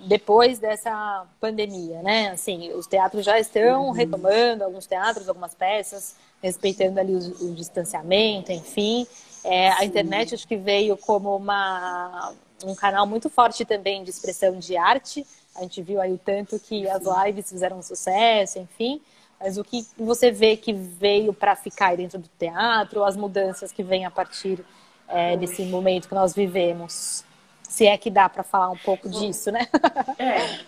[0.05, 2.31] depois dessa pandemia, né?
[2.31, 3.91] Assim, os teatros já estão uhum.
[3.91, 9.07] retomando, alguns teatros, algumas peças, respeitando ali o, o distanciamento, enfim.
[9.43, 14.57] É, a internet acho que veio como uma um canal muito forte também de expressão
[14.57, 15.25] de arte.
[15.55, 19.01] A gente viu aí o tanto que as lives fizeram sucesso, enfim.
[19.39, 23.83] Mas o que você vê que veio para ficar dentro do teatro, as mudanças que
[23.83, 24.63] vêm a partir
[25.07, 27.23] é, desse momento que nós vivemos?
[27.61, 29.67] Se é que dá para falar um pouco disso, né?
[30.17, 30.61] É.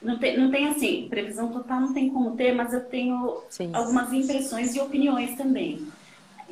[0.00, 3.70] não tem, não tem assim, previsão total não tem como ter, mas eu tenho Sim.
[3.72, 5.88] algumas impressões e opiniões também.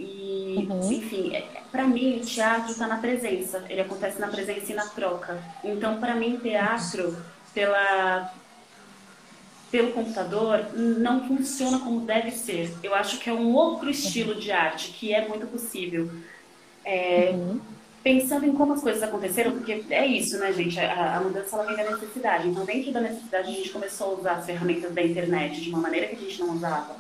[0.03, 0.93] E, uhum.
[0.93, 3.65] enfim, é, para mim, o teatro está na presença.
[3.69, 5.43] Ele acontece na presença e na troca.
[5.63, 7.17] Então, para mim, teatro,
[7.55, 8.33] pela,
[9.71, 12.75] pelo computador, não funciona como deve ser.
[12.83, 16.11] Eu acho que é um outro estilo de arte, que é muito possível.
[16.85, 17.61] É, uhum
[18.03, 20.79] pensando em como as coisas aconteceram, porque é isso, né, gente?
[20.81, 22.49] A, a, mudança ela vem da necessidade.
[22.49, 25.79] Então, dentro da necessidade, a gente começou a usar as ferramentas da internet de uma
[25.79, 26.97] maneira que a gente não usava.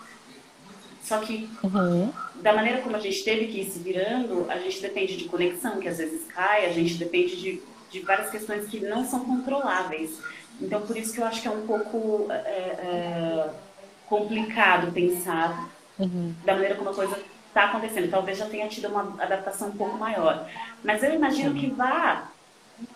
[1.02, 2.12] Só que, uhum.
[2.36, 5.80] da maneira como a gente teve que ir se virando, a gente depende de conexão,
[5.80, 10.18] que às vezes cai, a gente depende de, de várias questões que não são controláveis.
[10.60, 13.50] Então, por isso que eu acho que é um pouco é, é,
[14.06, 16.32] complicado pensar uhum.
[16.44, 18.10] da maneira como a coisa está acontecendo.
[18.10, 20.48] Talvez já tenha tido uma adaptação um pouco maior.
[20.84, 22.31] Mas eu imagino que vá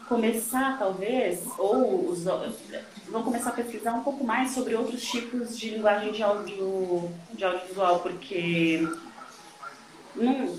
[0.09, 2.25] começar, talvez, ou os,
[3.09, 7.45] vão começar a pesquisar um pouco mais sobre outros tipos de linguagem de, audio, de
[7.45, 8.89] audiovisual, porque,
[10.15, 10.59] não,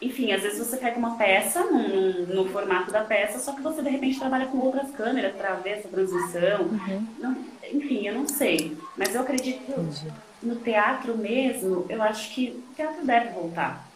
[0.00, 3.82] enfim, às vezes você pega uma peça no, no, formato da peça, só que você
[3.82, 6.62] de repente trabalha com outras câmeras para ver essa transição.
[6.62, 7.06] Uhum.
[7.18, 7.36] Não,
[7.72, 9.72] enfim, eu não sei, mas eu acredito
[10.42, 13.87] no teatro mesmo, eu acho que o teatro deve voltar.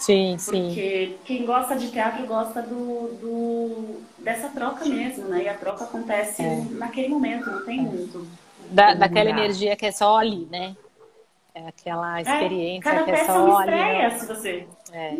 [0.00, 0.68] Sim, sim.
[0.68, 5.44] Porque quem gosta de teatro gosta do, do dessa troca mesmo, né?
[5.44, 6.64] E a troca acontece é.
[6.70, 8.26] naquele momento, não tem muito.
[8.70, 10.74] Da, daquela energia que é só ali, né?
[11.54, 14.20] É aquela é, experiência é, que é só uma estreia, ali.
[14.20, 14.66] se você.
[14.92, 15.16] É.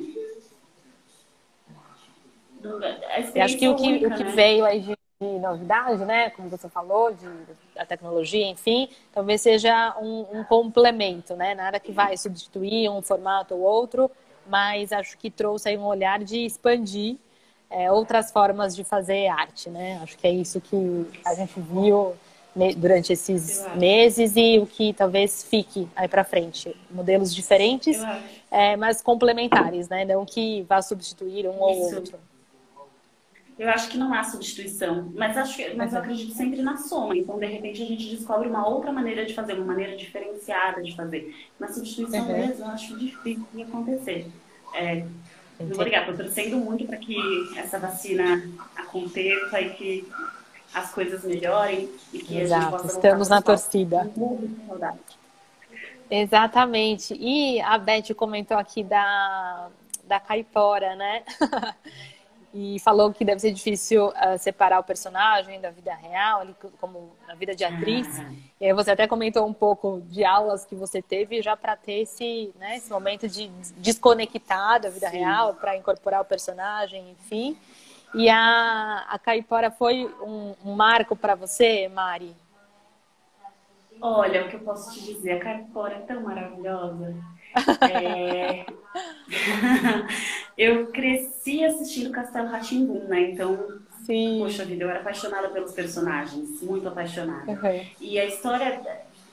[3.35, 4.31] Eu acho que o que, única, o que né?
[4.31, 6.31] veio aí de, de, novidade, né?
[6.31, 7.29] Como você falou, de,
[7.75, 11.55] da tecnologia, enfim, talvez seja um, um complemento, né?
[11.55, 14.11] Nada que vai substituir um formato ou outro,
[14.51, 17.17] mas acho que trouxe aí um olhar de expandir
[17.71, 20.01] é, outras formas de fazer arte, né?
[20.03, 22.15] Acho que é isso que a gente viu
[22.77, 26.77] durante esses meses e o que talvez fique aí para frente.
[26.91, 27.97] Modelos diferentes,
[28.51, 30.05] é, mas complementares, né?
[30.05, 32.19] Não que vá substituir um ou outro.
[33.57, 37.15] Eu acho que não há substituição, mas, acho que, mas eu acredito sempre na soma.
[37.15, 40.97] Então, de repente, a gente descobre uma outra maneira de fazer, uma maneira diferenciada de
[40.97, 41.37] fazer.
[41.59, 42.39] Na substituição uhum.
[42.39, 44.27] mesmo, eu acho difícil de acontecer.
[44.75, 45.05] É,
[45.61, 47.17] obrigada, estou torcendo muito para que
[47.57, 48.43] essa vacina
[48.77, 50.13] aconteça e que
[50.73, 52.61] as coisas melhorem e que Exato.
[52.61, 54.11] a gente possa Estamos na torcida.
[56.11, 57.15] Exatamente.
[57.15, 59.69] E a Beth comentou aqui da,
[60.05, 61.23] da caipora, né?
[62.53, 67.13] e falou que deve ser difícil uh, separar o personagem da vida real, ali, como
[67.27, 68.19] na vida de atriz.
[68.19, 68.33] Ah.
[68.61, 72.03] E aí você até comentou um pouco de aulas que você teve já para ter
[72.03, 75.19] esse, né, esse momento de desconectar da vida Sim.
[75.19, 77.57] real, para incorporar o personagem, enfim.
[78.15, 82.35] E a, a caipora foi um, um marco para você, Mari?
[84.03, 87.15] Olha, o que eu posso te dizer, a caipora é tão maravilhosa.
[87.83, 88.67] É...
[90.57, 93.31] eu cresci assistindo Castelo Ratimbum, né?
[93.31, 94.39] Então, Sim.
[94.41, 97.51] poxa vida, eu era apaixonada pelos personagens, muito apaixonada.
[97.51, 97.87] Uhum.
[98.01, 98.81] E a história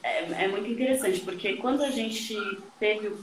[0.03, 2.36] é, é, muito interessante, porque quando a gente
[2.80, 3.20] teve o,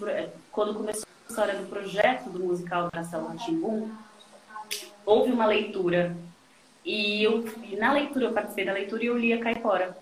[0.53, 3.91] quando começou a história do projeto do musical Castelo Ratimbum,
[5.07, 6.17] houve uma leitura
[6.85, 9.97] e eu e na leitura eu participei da leitura e eu li a Caipora.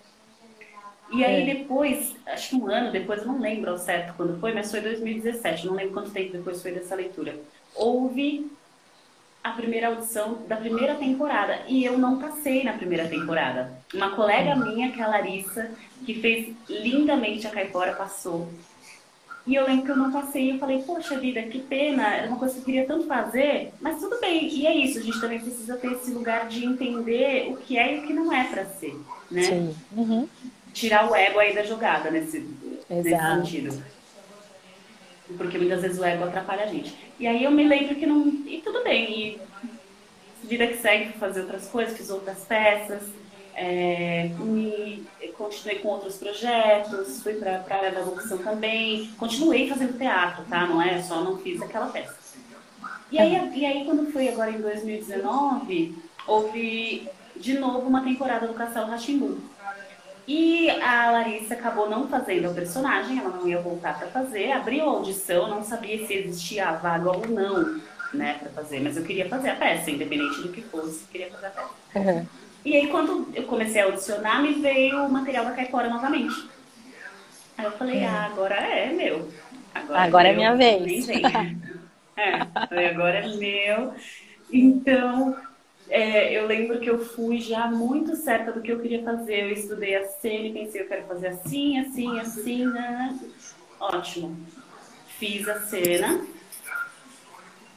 [1.13, 1.53] E aí é.
[1.53, 4.81] depois, acho que um ano depois, eu não lembro ao certo quando foi, mas foi
[4.81, 7.35] 2017, não lembro quanto tempo depois foi dessa leitura.
[7.75, 8.51] Houve
[9.43, 13.73] a primeira audição da primeira temporada e eu não passei na primeira temporada.
[13.93, 14.65] Uma colega hum.
[14.65, 15.69] minha, que é a Larissa,
[16.03, 18.49] que fez lindamente a Caipora, passou.
[19.45, 22.27] E eu lembro que eu não passei e eu falei, poxa vida, que pena, era
[22.27, 24.47] uma coisa que eu queria tanto fazer, mas tudo bem.
[24.47, 27.97] E é isso, a gente também precisa ter esse lugar de entender o que é
[27.97, 28.97] e o que não é para ser,
[29.29, 29.43] né?
[29.43, 29.75] Sim.
[29.91, 30.27] Uhum
[30.73, 32.39] tirar o ego aí da jogada nesse,
[32.89, 33.83] nesse sentido.
[35.37, 36.93] Porque muitas vezes o ego atrapalha a gente.
[37.19, 38.27] E aí eu me lembro que não.
[38.45, 39.39] E tudo bem.
[40.43, 43.03] E vida que segue, fui fazer outras coisas, fiz outras peças.
[43.55, 45.05] É, me,
[45.37, 49.11] continuei com outros projetos, fui para a área da locução também.
[49.17, 50.65] Continuei fazendo teatro, tá?
[50.65, 52.15] Não é só não fiz aquela peça.
[53.11, 55.95] E aí, e aí quando foi agora em 2019,
[56.27, 59.37] houve de novo uma temporada do Castelo Ratimbum.
[60.27, 64.51] E a Larissa acabou não fazendo o personagem, ela não ia voltar para fazer.
[64.51, 67.81] Abriu a audição, não sabia se existia a vaga ou não,
[68.13, 68.79] né, para fazer.
[68.79, 71.69] Mas eu queria fazer a peça, independente do que fosse, queria fazer a peça.
[71.95, 72.25] Uhum.
[72.63, 76.49] E aí, quando eu comecei a audicionar, me veio o material da Caipora novamente.
[77.57, 78.07] Aí eu falei, uhum.
[78.07, 79.29] ah, agora é meu.
[79.75, 81.09] Agora, agora é, é minha vez.
[81.09, 83.93] é, agora é meu.
[84.51, 85.35] Então,
[85.93, 89.43] é, eu lembro que eu fui já muito certa do que eu queria fazer.
[89.43, 93.19] Eu estudei a cena e pensei, eu quero fazer assim, assim, assim, né?
[93.79, 94.35] Ótimo.
[95.19, 96.25] Fiz a cena.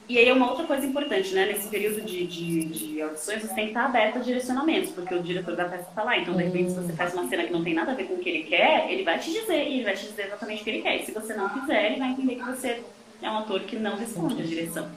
[0.09, 1.45] E aí é uma outra coisa importante, né?
[1.45, 5.23] Nesse período de, de, de audições, você tem que estar aberto a direcionamentos, porque o
[5.23, 6.17] diretor da peça está lá.
[6.17, 8.15] Então, de repente, se você faz uma cena que não tem nada a ver com
[8.15, 10.65] o que ele quer, ele vai te dizer, e ele vai te dizer exatamente o
[10.65, 10.97] que ele quer.
[10.97, 12.83] E se você não fizer, ele vai entender que você
[13.21, 14.91] é um ator que não responde à direção.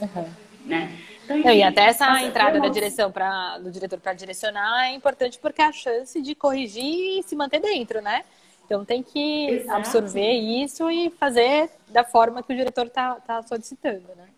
[0.00, 0.28] Uhum.
[0.64, 0.90] Né?
[1.24, 5.38] Então, enfim, e até essa entrada da direção para do diretor para direcionar é importante
[5.38, 8.24] porque é a chance de corrigir e se manter dentro, né?
[8.64, 9.78] Então tem que Exato.
[9.78, 14.28] absorver isso e fazer da forma que o diretor está tá solicitando, né?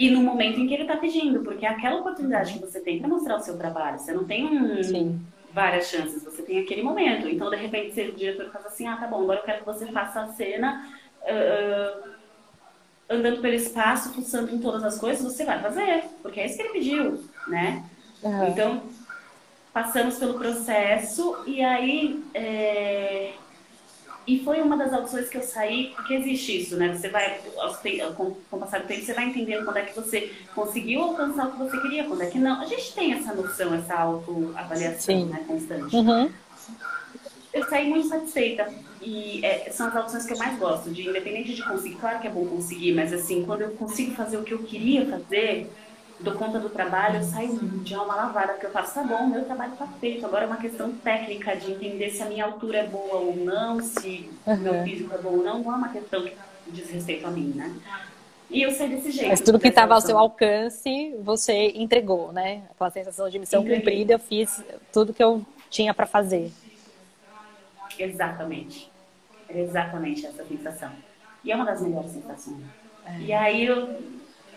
[0.00, 2.98] e no momento em que ele está pedindo, porque é aquela oportunidade que você tem
[2.98, 3.98] para mostrar o seu trabalho.
[3.98, 5.20] Você não tem um,
[5.52, 7.28] várias chances, você tem aquele momento.
[7.28, 9.66] Então, de repente, se o diretor faz assim, ah, tá bom, agora eu quero que
[9.66, 12.10] você faça a cena uh,
[13.10, 16.62] andando pelo espaço, fuçando em todas as coisas, você vai fazer, porque é isso que
[16.62, 17.84] ele pediu, né?
[18.22, 18.48] Uhum.
[18.48, 18.82] Então,
[19.72, 23.32] passamos pelo processo e aí é,
[24.30, 26.94] e foi uma das opções que eu saí, porque existe isso, né?
[26.94, 27.40] Você vai,
[28.16, 31.48] com, com o passar do tempo, você vai entendendo quando é que você conseguiu alcançar
[31.48, 32.60] o que você queria, quando é que não.
[32.60, 35.96] A gente tem essa noção, essa autoavaliação né, constante.
[35.96, 36.30] Uhum.
[37.52, 38.72] Eu saí muito satisfeita.
[39.00, 42.26] E é, são as opções que eu mais gosto, de independente de conseguir, claro que
[42.26, 45.72] é bom conseguir, mas assim, quando eu consigo fazer o que eu queria fazer,
[46.20, 49.44] dou conta do trabalho, eu saio de alma lavada, porque eu faço, tá bom, meu
[49.44, 50.24] trabalho tá feito.
[50.26, 53.80] Agora é uma questão técnica de entender se a minha altura é boa ou não,
[53.80, 56.36] se o meu físico é bom ou não, não é uma questão que
[56.68, 57.74] diz respeito a mim, né?
[58.50, 59.28] E eu sei desse jeito.
[59.28, 62.64] Mas tudo que estava ao seu alcance, você entregou, né?
[62.70, 63.78] Aquela sensação de missão Entreguei.
[63.78, 66.52] cumprida, eu fiz tudo que eu tinha para fazer.
[67.98, 68.90] Exatamente.
[69.48, 70.92] É exatamente essa sensação.
[71.44, 72.62] E é uma das melhores sensações.
[73.04, 73.18] É.
[73.20, 73.98] E aí eu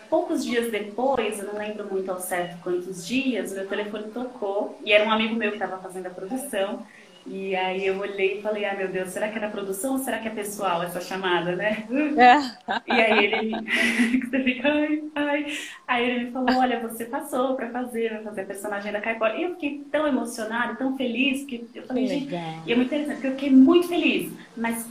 [0.08, 4.92] poucos dias depois, eu não lembro muito ao certo quantos dias, meu telefone tocou e
[4.92, 6.86] era um amigo meu que estava fazendo a produção.
[7.26, 9.98] E aí eu olhei e falei, ah meu Deus, será que é da produção ou
[9.98, 11.86] será que é pessoal essa chamada, né?
[12.18, 12.82] É.
[12.86, 15.58] E aí ele você fica, ai, ai.
[15.88, 19.36] Aí ele me falou, olha, você passou para fazer, vai fazer a personagem da Caipora.
[19.36, 22.34] E eu fiquei tão emocionada, tão feliz, que eu falei, gente,
[22.66, 24.86] e é muito interessante, porque eu fiquei muito feliz, mas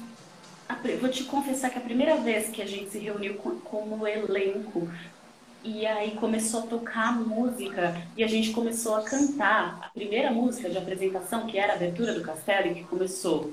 [0.99, 4.87] vou te confessar que a primeira vez que a gente se reuniu como elenco
[5.63, 10.69] e aí começou a tocar música e a gente começou a cantar a primeira música
[10.69, 13.51] de apresentação, que era a abertura do castelo, e que começou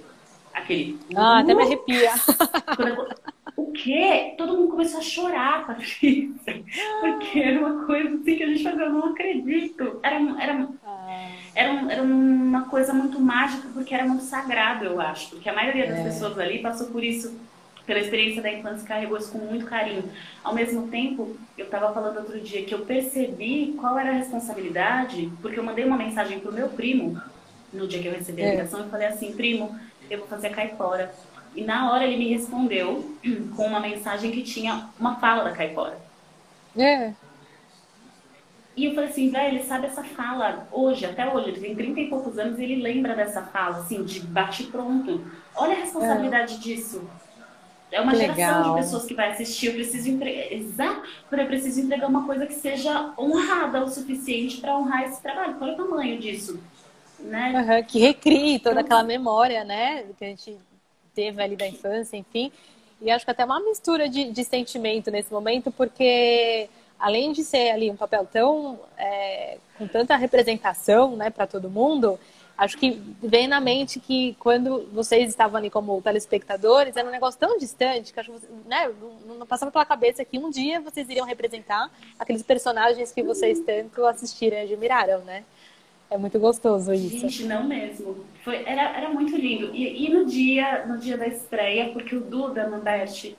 [0.52, 0.98] aquele.
[1.14, 2.11] Ah, até me arrepia.
[3.56, 4.34] o quê?
[4.36, 6.64] Todo mundo começou a chorar, Patrícia.
[7.00, 10.00] Porque era uma coisa assim que a gente fazia, eu não acredito.
[10.02, 11.28] Era, era, ah.
[11.54, 15.30] era, era uma coisa muito mágica, porque era muito sagrado, eu acho.
[15.30, 16.04] Porque a maioria das é.
[16.04, 17.38] pessoas ali passou por isso
[17.91, 20.05] pela experiência da infância, carregou isso com muito carinho.
[20.45, 25.28] Ao mesmo tempo, eu estava falando outro dia que eu percebi qual era a responsabilidade,
[25.43, 27.20] porque eu mandei uma mensagem para o meu primo,
[27.72, 28.51] no dia que eu recebi a é.
[28.53, 28.82] ligação, é.
[28.84, 29.76] eu falei assim, primo,
[30.09, 31.12] eu vou fazer a caipora.
[31.53, 33.12] E na hora ele me respondeu
[33.57, 35.99] com uma mensagem que tinha uma fala da caipora.
[36.78, 37.12] É.
[38.76, 42.01] E eu falei assim, velho, ele sabe essa fala hoje, até hoje, ele tem 30
[42.03, 45.24] e poucos anos e ele lembra dessa fala, assim, de bate pronto.
[45.57, 46.59] Olha a responsabilidade é.
[46.59, 47.03] disso.
[47.93, 48.36] É uma Legal.
[48.36, 49.66] geração de pessoas que vai assistir.
[49.66, 54.76] Eu preciso entregar, exato, eu preciso entregar uma coisa que seja honrada o suficiente para
[54.76, 55.55] honrar esse trabalho.
[55.57, 56.61] Qual é o tamanho disso?
[57.18, 57.53] Né?
[57.55, 60.05] Uhum, que recrie toda então, aquela memória, né?
[60.18, 60.57] Que a gente
[61.14, 62.53] teve ali da infância, enfim.
[63.01, 66.68] E acho que até uma mistura de, de sentimento nesse momento, porque
[66.99, 72.20] além de ser ali um papel tão é, com tanta representação, né, para todo mundo,
[72.61, 77.40] acho que vem na mente que quando vocês estavam ali como telespectadores, era um negócio
[77.40, 78.92] tão distante que acho que né,
[79.26, 84.04] não, passava pela cabeça que um dia vocês iriam representar aqueles personagens que vocês tanto
[84.04, 85.42] assistiram e admiraram, né?
[86.11, 87.20] É muito gostoso isso.
[87.20, 88.26] Gente, não mesmo.
[88.44, 89.74] Foi, era, era muito lindo.
[89.74, 93.38] E, e no dia no dia da estreia, porque o Duda Mandetti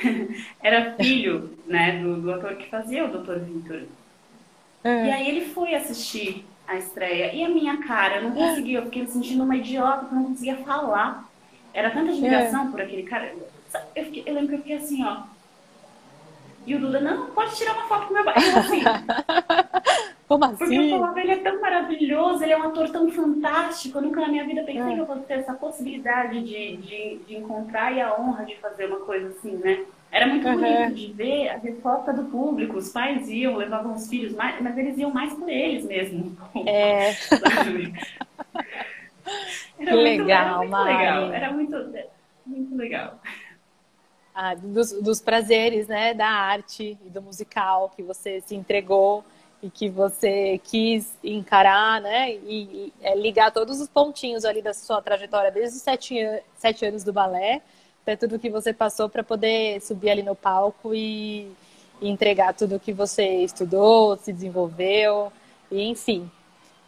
[0.62, 3.38] era filho né, do, do ator que fazia o Dr.
[3.40, 3.82] Victor.
[4.82, 5.06] É.
[5.08, 7.32] E aí ele foi assistir a estreia.
[7.34, 10.18] E a minha cara, eu não conseguia, eu fiquei me sentindo uma idiota, porque eu
[10.18, 11.28] não conseguia falar.
[11.74, 12.70] Era tanta admiração é.
[12.70, 13.34] por aquele cara.
[13.94, 15.22] Eu, fiquei, eu lembro que eu fiquei assim, ó.
[16.66, 18.34] E o Duda, não, pode tirar uma foto com meu pai.
[18.36, 18.82] assim.
[20.28, 20.56] Como assim?
[20.56, 23.98] Porque eu falava, ele é tão maravilhoso, ele é um ator tão fantástico.
[23.98, 24.94] Eu nunca na minha vida pensei é.
[24.94, 28.86] que eu fosse ter essa possibilidade de, de, de encontrar e a honra de fazer
[28.86, 29.84] uma coisa assim, né?
[30.12, 30.60] Era muito uhum.
[30.60, 32.76] bonito de ver a resposta do público.
[32.76, 36.36] Os pais iam, levavam os filhos, mais, mas eles iam mais por eles mesmo.
[36.66, 37.12] É.
[39.80, 41.32] era muito, legal, era muito legal.
[41.32, 41.76] Era muito,
[42.44, 43.18] muito legal.
[44.34, 49.24] Ah, dos, dos prazeres, né, da arte e do musical que você se entregou
[49.62, 52.34] e que você quis encarar, né?
[52.34, 56.16] E, e é, ligar todos os pontinhos ali da sua trajetória, desde os sete,
[56.56, 57.62] sete anos do balé,
[58.02, 61.50] até tudo que você passou para poder subir ali no palco e,
[62.00, 65.32] e entregar tudo que você estudou, se desenvolveu,
[65.70, 66.30] e enfim,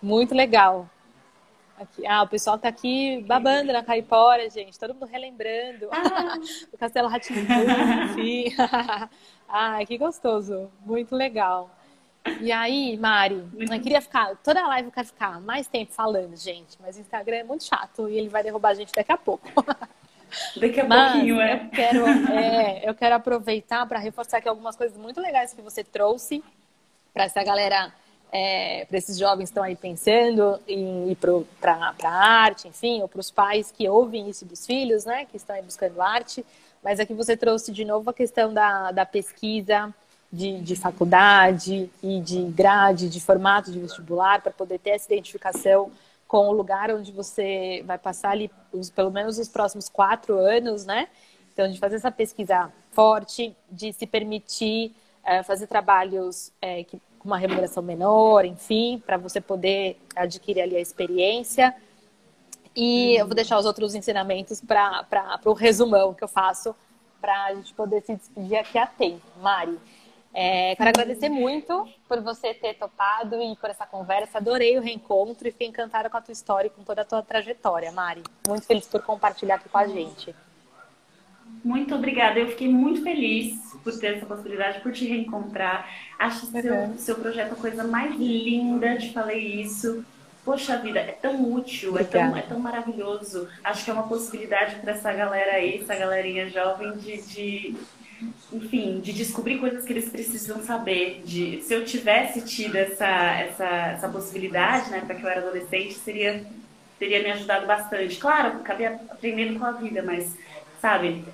[0.02, 0.88] muito legal.
[1.78, 4.78] Aqui, ah, o pessoal tá aqui babando na caipora, gente.
[4.78, 5.88] Todo mundo relembrando.
[5.90, 6.38] Ah.
[6.72, 7.44] o Castelo Ratinho.
[8.14, 8.44] sim.
[9.48, 10.70] ah, que gostoso.
[10.84, 11.70] Muito legal.
[12.40, 16.34] E aí, Mari, eu queria ficar, toda a live eu quero ficar mais tempo falando,
[16.36, 19.18] gente, mas o Instagram é muito chato e ele vai derrubar a gente daqui a
[19.18, 19.46] pouco.
[20.56, 21.54] Daqui a mas pouquinho, é.
[21.54, 25.82] Eu quero, é, eu quero aproveitar para reforçar aqui algumas coisas muito legais que você
[25.82, 26.42] trouxe
[27.12, 27.92] para essa galera,
[28.32, 31.16] é, para esses jovens que estão aí pensando em ir
[31.60, 35.36] para a arte, enfim, ou para os pais que ouvem isso dos filhos, né, que
[35.36, 36.44] estão aí buscando arte.
[36.82, 39.94] Mas aqui você trouxe de novo a questão da, da pesquisa,
[40.30, 45.90] de, de faculdade e de grade, de formato de vestibular, para poder ter essa identificação
[46.26, 50.84] com o lugar onde você vai passar ali, os, pelo menos os próximos quatro anos,
[50.84, 51.08] né?
[51.52, 54.94] Então, de fazer essa pesquisa forte, de se permitir
[55.24, 60.76] é, fazer trabalhos é, que, com uma remuneração menor, enfim, para você poder adquirir ali
[60.76, 61.74] a experiência.
[62.76, 66.74] E eu vou deixar os outros ensinamentos para o resumão que eu faço
[67.20, 69.22] para a gente poder se despedir aqui a tempo.
[69.40, 69.78] Mari,
[70.36, 74.38] é, quero agradecer muito por você ter topado e por essa conversa.
[74.38, 77.22] Adorei o reencontro e fiquei encantada com a tua história e com toda a tua
[77.22, 78.24] trajetória, Mari.
[78.48, 80.34] Muito feliz por compartilhar aqui com a gente.
[81.64, 82.40] Muito obrigada.
[82.40, 85.88] Eu fiquei muito feliz por ter essa possibilidade, por te reencontrar.
[86.18, 86.62] Acho uhum.
[86.62, 90.04] seu, seu projeto a coisa mais linda, te falei isso.
[90.44, 93.48] Poxa vida, é tão útil, é tão, é tão maravilhoso.
[93.62, 97.76] Acho que é uma possibilidade para essa galera aí, essa galerinha jovem, de, de
[98.52, 101.22] enfim, de descobrir coisas que eles precisam saber.
[101.24, 105.94] De, se eu tivesse tido essa, essa, essa possibilidade, né, para que eu era adolescente,
[105.94, 106.44] seria,
[106.98, 108.16] teria me ajudado bastante.
[108.16, 110.36] Claro, acabei aprendendo com a vida, mas,
[110.80, 111.24] sabe?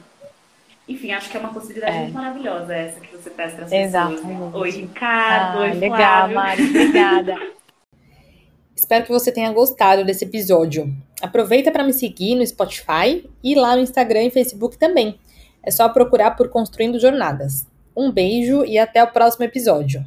[0.88, 2.00] Enfim, acho que é uma possibilidade é.
[2.00, 4.54] muito maravilhosa essa que você traz para as pessoas.
[4.54, 5.58] Oi, Ricardo.
[5.58, 6.34] Ah, oi, legal, Flávio.
[6.34, 6.62] Mari.
[6.62, 7.34] Obrigada.
[8.74, 10.92] Espero que você tenha gostado desse episódio.
[11.20, 15.18] Aproveita para me seguir no Spotify e lá no Instagram e Facebook também.
[15.62, 17.66] É só procurar por Construindo Jornadas.
[17.96, 20.06] Um beijo e até o próximo episódio.